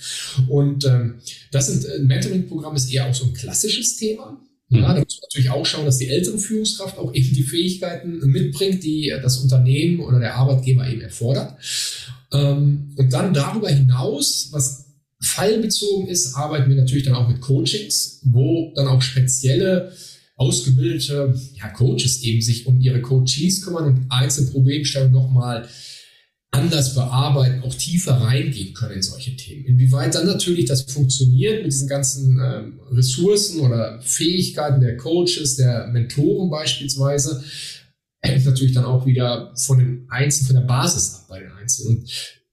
Und 0.47 0.85
ähm, 0.85 1.15
das 1.51 1.67
sind 1.67 1.83
äh, 1.83 1.99
Mentoring-Programm 1.99 2.77
ist 2.77 2.93
eher 2.93 3.07
auch 3.07 3.13
so 3.13 3.25
ein 3.25 3.33
klassisches 3.33 3.97
Thema. 3.97 4.41
Ja, 4.69 4.93
da 4.93 4.99
muss 5.01 5.19
man 5.19 5.27
natürlich 5.29 5.49
auch 5.49 5.65
schauen, 5.65 5.85
dass 5.85 5.97
die 5.97 6.07
ältere 6.07 6.37
Führungskraft 6.37 6.97
auch 6.97 7.13
eben 7.13 7.33
die 7.33 7.43
Fähigkeiten 7.43 8.19
mitbringt, 8.25 8.83
die 8.83 9.13
das 9.21 9.37
Unternehmen 9.37 9.99
oder 9.99 10.19
der 10.19 10.35
Arbeitgeber 10.35 10.89
eben 10.89 11.01
erfordert. 11.01 11.57
Ähm, 12.31 12.93
und 12.95 13.11
dann 13.11 13.33
darüber 13.33 13.69
hinaus, 13.69 14.47
was 14.51 14.85
fallbezogen 15.21 16.07
ist, 16.07 16.35
arbeiten 16.35 16.69
wir 16.69 16.77
natürlich 16.77 17.03
dann 17.03 17.15
auch 17.15 17.27
mit 17.27 17.41
Coachings, 17.41 18.21
wo 18.23 18.71
dann 18.75 18.87
auch 18.87 19.01
spezielle 19.01 19.91
ausgebildete 20.37 21.33
ja, 21.55 21.67
Coaches 21.69 22.21
eben 22.21 22.41
sich 22.41 22.67
um 22.67 22.79
ihre 22.79 23.01
Coaches 23.01 23.63
kümmern 23.63 23.85
und 23.85 24.05
einzelne 24.09 24.51
Problemstellungen 24.51 25.13
nochmal 25.13 25.67
anders 26.51 26.95
bearbeiten, 26.95 27.61
auch 27.63 27.73
tiefer 27.73 28.13
reingehen 28.13 28.73
können 28.73 28.95
in 28.95 29.01
solche 29.01 29.35
Themen. 29.35 29.65
Inwieweit 29.65 30.15
dann 30.15 30.27
natürlich 30.27 30.65
das 30.65 30.83
funktioniert 30.83 31.63
mit 31.63 31.73
diesen 31.73 31.89
ganzen 31.89 32.39
ähm, 32.39 32.79
Ressourcen 32.91 33.59
oder 33.61 33.99
Fähigkeiten 34.01 34.79
der 34.79 34.95
Coaches, 34.95 35.57
der 35.57 35.87
Mentoren 35.87 36.49
beispielsweise, 36.49 37.43
hängt 38.21 38.45
natürlich 38.45 38.73
dann 38.73 38.85
auch 38.85 39.05
wieder 39.05 39.53
von 39.55 39.79
den 39.79 40.07
Einzelnen, 40.09 40.47
von 40.47 40.55
der 40.55 40.67
Basis 40.67 41.15
ab 41.15 41.25
bei 41.27 41.39
den 41.39 41.51
Einzelnen. 41.51 41.97
Und 41.97 42.11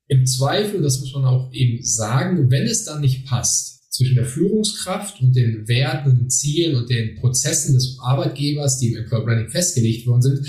im 0.08 0.26
Zweifel, 0.26 0.82
das 0.82 1.00
muss 1.00 1.12
man 1.14 1.24
auch 1.24 1.52
eben 1.52 1.82
sagen, 1.82 2.50
wenn 2.50 2.66
es 2.66 2.84
dann 2.84 3.00
nicht 3.00 3.26
passt 3.26 3.83
zwischen 3.94 4.16
der 4.16 4.24
Führungskraft 4.24 5.20
und 5.20 5.36
den 5.36 5.68
Werten 5.68 6.10
und 6.10 6.20
den 6.22 6.30
Zielen 6.30 6.74
und 6.74 6.90
den 6.90 7.14
Prozessen 7.14 7.74
des 7.74 7.96
Arbeitgebers, 8.00 8.80
die 8.80 8.88
im 8.88 8.96
Employer 8.96 9.24
Branding 9.24 9.50
festgelegt 9.50 10.08
worden 10.08 10.22
sind, 10.22 10.46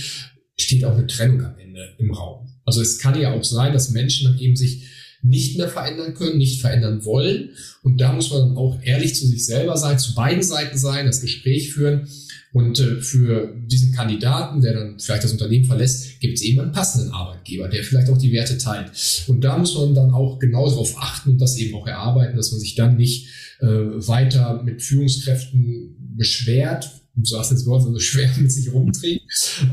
steht 0.57 0.83
auch 0.83 0.97
eine 0.97 1.05
Trennung 1.05 1.45
am 1.45 1.55
Ende 1.59 1.93
im 1.99 2.09
Raum. 2.09 2.47
Also 2.65 2.81
es 2.81 2.97
kann 2.97 3.19
ja 3.21 3.33
auch 3.33 3.43
sein, 3.43 3.71
dass 3.71 3.91
Menschen 3.91 4.25
dann 4.25 4.39
eben 4.39 4.55
sich 4.55 4.85
nicht 5.21 5.57
mehr 5.57 5.69
verändern 5.69 6.15
können, 6.15 6.39
nicht 6.39 6.59
verändern 6.59 7.05
wollen. 7.05 7.51
Und 7.83 8.01
da 8.01 8.13
muss 8.13 8.31
man 8.31 8.39
dann 8.39 8.57
auch 8.57 8.79
ehrlich 8.81 9.13
zu 9.13 9.27
sich 9.27 9.45
selber 9.45 9.77
sein, 9.77 9.99
zu 9.99 10.15
beiden 10.15 10.41
Seiten 10.41 10.79
sein, 10.79 11.05
das 11.05 11.21
Gespräch 11.21 11.71
führen. 11.71 12.07
Und 12.55 12.79
äh, 12.79 13.01
für 13.01 13.53
diesen 13.65 13.91
Kandidaten, 13.91 14.61
der 14.61 14.71
dann 14.71 14.97
vielleicht 14.97 15.25
das 15.25 15.33
Unternehmen 15.33 15.65
verlässt, 15.65 16.21
gibt 16.21 16.35
es 16.35 16.41
eben 16.41 16.61
einen 16.61 16.71
passenden 16.71 17.11
Arbeitgeber, 17.11 17.67
der 17.67 17.83
vielleicht 17.83 18.09
auch 18.09 18.17
die 18.17 18.31
Werte 18.31 18.57
teilt. 18.57 18.93
Und 19.27 19.41
da 19.41 19.57
muss 19.57 19.75
man 19.75 19.93
dann 19.93 20.11
auch 20.11 20.39
genau 20.39 20.65
darauf 20.69 20.95
achten 20.97 21.31
und 21.31 21.41
das 21.41 21.57
eben 21.57 21.75
auch 21.75 21.85
erarbeiten, 21.85 22.37
dass 22.37 22.51
man 22.51 22.61
sich 22.61 22.75
dann 22.75 22.95
nicht 22.95 23.27
äh, 23.59 23.67
weiter 23.67 24.63
mit 24.63 24.81
Führungskräften 24.81 25.97
beschwert, 26.15 26.89
du 27.15 27.37
hast 27.37 27.51
jetzt 27.51 27.65
Wort 27.65 27.83
so 27.83 27.99
schwer 27.99 28.29
mit 28.37 28.51
sich 28.51 28.71
rumträgt 28.71 29.23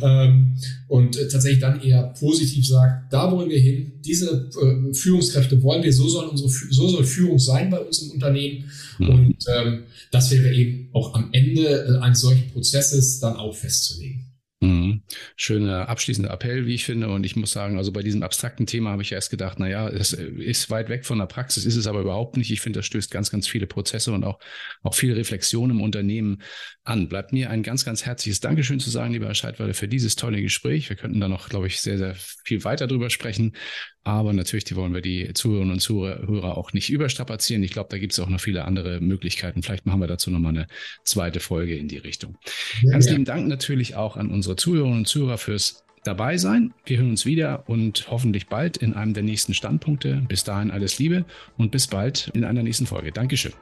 ähm, 0.02 0.54
und 0.88 1.14
tatsächlich 1.30 1.60
dann 1.60 1.80
eher 1.80 2.04
positiv 2.18 2.66
sagt, 2.66 3.12
da 3.12 3.30
wollen 3.30 3.50
wir 3.50 3.58
hin, 3.58 3.92
diese 4.04 4.50
äh, 4.60 4.94
Führungskräfte 4.94 5.62
wollen 5.62 5.82
wir, 5.82 5.92
so 5.92 6.08
soll 6.08 6.26
unsere 6.26 6.48
so 6.48 6.88
soll 6.88 7.04
Führung 7.04 7.38
sein 7.38 7.70
bei 7.70 7.78
uns 7.78 8.02
im 8.02 8.12
Unternehmen 8.12 8.64
mhm. 8.98 9.08
und 9.08 9.36
ähm, 9.56 9.82
das 10.10 10.30
wäre 10.30 10.52
eben 10.52 10.88
auch 10.92 11.14
am 11.14 11.30
Ende 11.32 11.62
äh, 11.62 11.98
eines 11.98 12.20
solchen 12.20 12.50
Prozesses 12.50 13.18
dann 13.18 13.36
auch 13.36 13.54
festzulegen. 13.54 14.31
Mhm. 14.62 15.02
Schöner 15.34 15.88
abschließender 15.88 16.30
Appell, 16.30 16.66
wie 16.66 16.74
ich 16.74 16.84
finde. 16.84 17.08
Und 17.08 17.26
ich 17.26 17.34
muss 17.34 17.50
sagen, 17.50 17.78
also 17.78 17.90
bei 17.90 18.02
diesem 18.02 18.22
abstrakten 18.22 18.64
Thema 18.64 18.90
habe 18.90 19.02
ich 19.02 19.10
erst 19.10 19.30
gedacht, 19.30 19.58
naja, 19.58 19.88
es 19.88 20.12
ist 20.12 20.70
weit 20.70 20.88
weg 20.88 21.04
von 21.04 21.18
der 21.18 21.26
Praxis, 21.26 21.64
ist 21.64 21.74
es 21.74 21.88
aber 21.88 22.00
überhaupt 22.00 22.36
nicht. 22.36 22.48
Ich 22.52 22.60
finde, 22.60 22.78
das 22.78 22.86
stößt 22.86 23.10
ganz, 23.10 23.32
ganz 23.32 23.48
viele 23.48 23.66
Prozesse 23.66 24.12
und 24.12 24.22
auch, 24.22 24.38
auch 24.84 24.94
viele 24.94 25.16
Reflexionen 25.16 25.78
im 25.78 25.82
Unternehmen 25.82 26.42
an. 26.84 27.08
Bleibt 27.08 27.32
mir 27.32 27.50
ein 27.50 27.64
ganz, 27.64 27.84
ganz 27.84 28.06
herzliches 28.06 28.38
Dankeschön 28.38 28.78
zu 28.78 28.88
sagen, 28.88 29.12
lieber 29.12 29.26
Herr 29.26 29.34
Scheidwalde, 29.34 29.74
für 29.74 29.88
dieses 29.88 30.14
tolle 30.14 30.40
Gespräch. 30.40 30.88
Wir 30.88 30.96
könnten 30.96 31.18
da 31.18 31.26
noch, 31.26 31.48
glaube 31.48 31.66
ich, 31.66 31.80
sehr, 31.80 31.98
sehr 31.98 32.14
viel 32.44 32.62
weiter 32.62 32.86
drüber 32.86 33.10
sprechen. 33.10 33.56
Aber 34.04 34.32
natürlich, 34.32 34.64
die 34.64 34.74
wollen 34.74 34.94
wir 34.94 35.00
die 35.00 35.32
Zuhörerinnen 35.32 35.74
und 35.74 35.80
Zuhörer 35.80 36.56
auch 36.58 36.72
nicht 36.72 36.90
überstrapazieren. 36.90 37.62
Ich 37.62 37.70
glaube, 37.70 37.88
da 37.90 37.98
gibt 37.98 38.12
es 38.12 38.20
auch 38.20 38.28
noch 38.28 38.40
viele 38.40 38.64
andere 38.64 39.00
Möglichkeiten. 39.00 39.62
Vielleicht 39.62 39.86
machen 39.86 40.00
wir 40.00 40.08
dazu 40.08 40.30
nochmal 40.30 40.56
eine 40.56 40.66
zweite 41.04 41.38
Folge 41.38 41.76
in 41.76 41.86
die 41.86 41.98
Richtung. 41.98 42.36
Ja, 42.82 42.92
Ganz 42.92 43.06
ja. 43.06 43.12
lieben 43.12 43.24
Dank 43.24 43.46
natürlich 43.46 43.94
auch 43.94 44.16
an 44.16 44.30
unsere 44.30 44.56
Zuhörerinnen 44.56 44.98
und 44.98 45.08
Zuhörer 45.08 45.38
fürs 45.38 45.84
dabei 46.04 46.36
sein. 46.36 46.74
Wir 46.84 46.98
hören 46.98 47.10
uns 47.10 47.26
wieder 47.26 47.68
und 47.68 48.10
hoffentlich 48.10 48.48
bald 48.48 48.76
in 48.76 48.94
einem 48.94 49.14
der 49.14 49.22
nächsten 49.22 49.54
Standpunkte. 49.54 50.22
Bis 50.28 50.44
dahin 50.44 50.70
alles 50.70 50.98
Liebe 50.98 51.24
und 51.56 51.70
bis 51.70 51.86
bald 51.86 52.30
in 52.34 52.44
einer 52.44 52.62
nächsten 52.62 52.86
Folge. 52.86 53.12
Dankeschön. 53.12 53.52